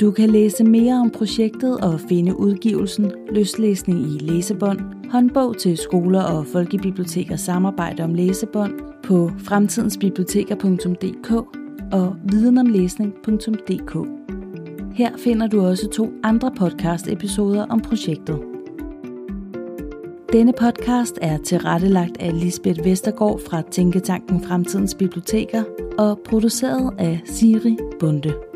Du 0.00 0.10
kan 0.10 0.30
læse 0.30 0.64
mere 0.64 0.94
om 0.94 1.10
projektet 1.10 1.80
og 1.80 2.00
finde 2.00 2.38
udgivelsen 2.38 3.12
Løslæsning 3.30 4.00
i 4.00 4.18
læsebånd, 4.18 4.80
håndbog 5.10 5.56
til 5.56 5.76
skoler 5.76 6.22
og 6.22 6.46
folkebibliotekers 6.46 7.40
samarbejde 7.40 8.02
om 8.02 8.14
læsebånd 8.14 8.72
på 9.04 9.30
fremtidensbiblioteker.dk 9.38 11.30
og 11.92 12.16
videnomlæsning.dk. 12.24 14.08
Her 14.94 15.16
finder 15.16 15.46
du 15.46 15.66
også 15.66 15.88
to 15.88 16.12
andre 16.22 16.50
podcast-episoder 16.58 17.66
om 17.66 17.80
projektet. 17.80 18.38
Denne 20.32 20.52
podcast 20.60 21.18
er 21.22 21.38
tilrettelagt 21.38 22.16
af 22.20 22.40
Lisbeth 22.40 22.84
Vestergaard 22.84 23.40
fra 23.48 23.62
Tænketanken 23.70 24.44
Fremtidens 24.44 24.94
Biblioteker 24.94 25.62
og 25.98 26.18
produceret 26.24 26.94
af 26.98 27.20
Siri 27.24 27.76
Bunde. 28.00 28.55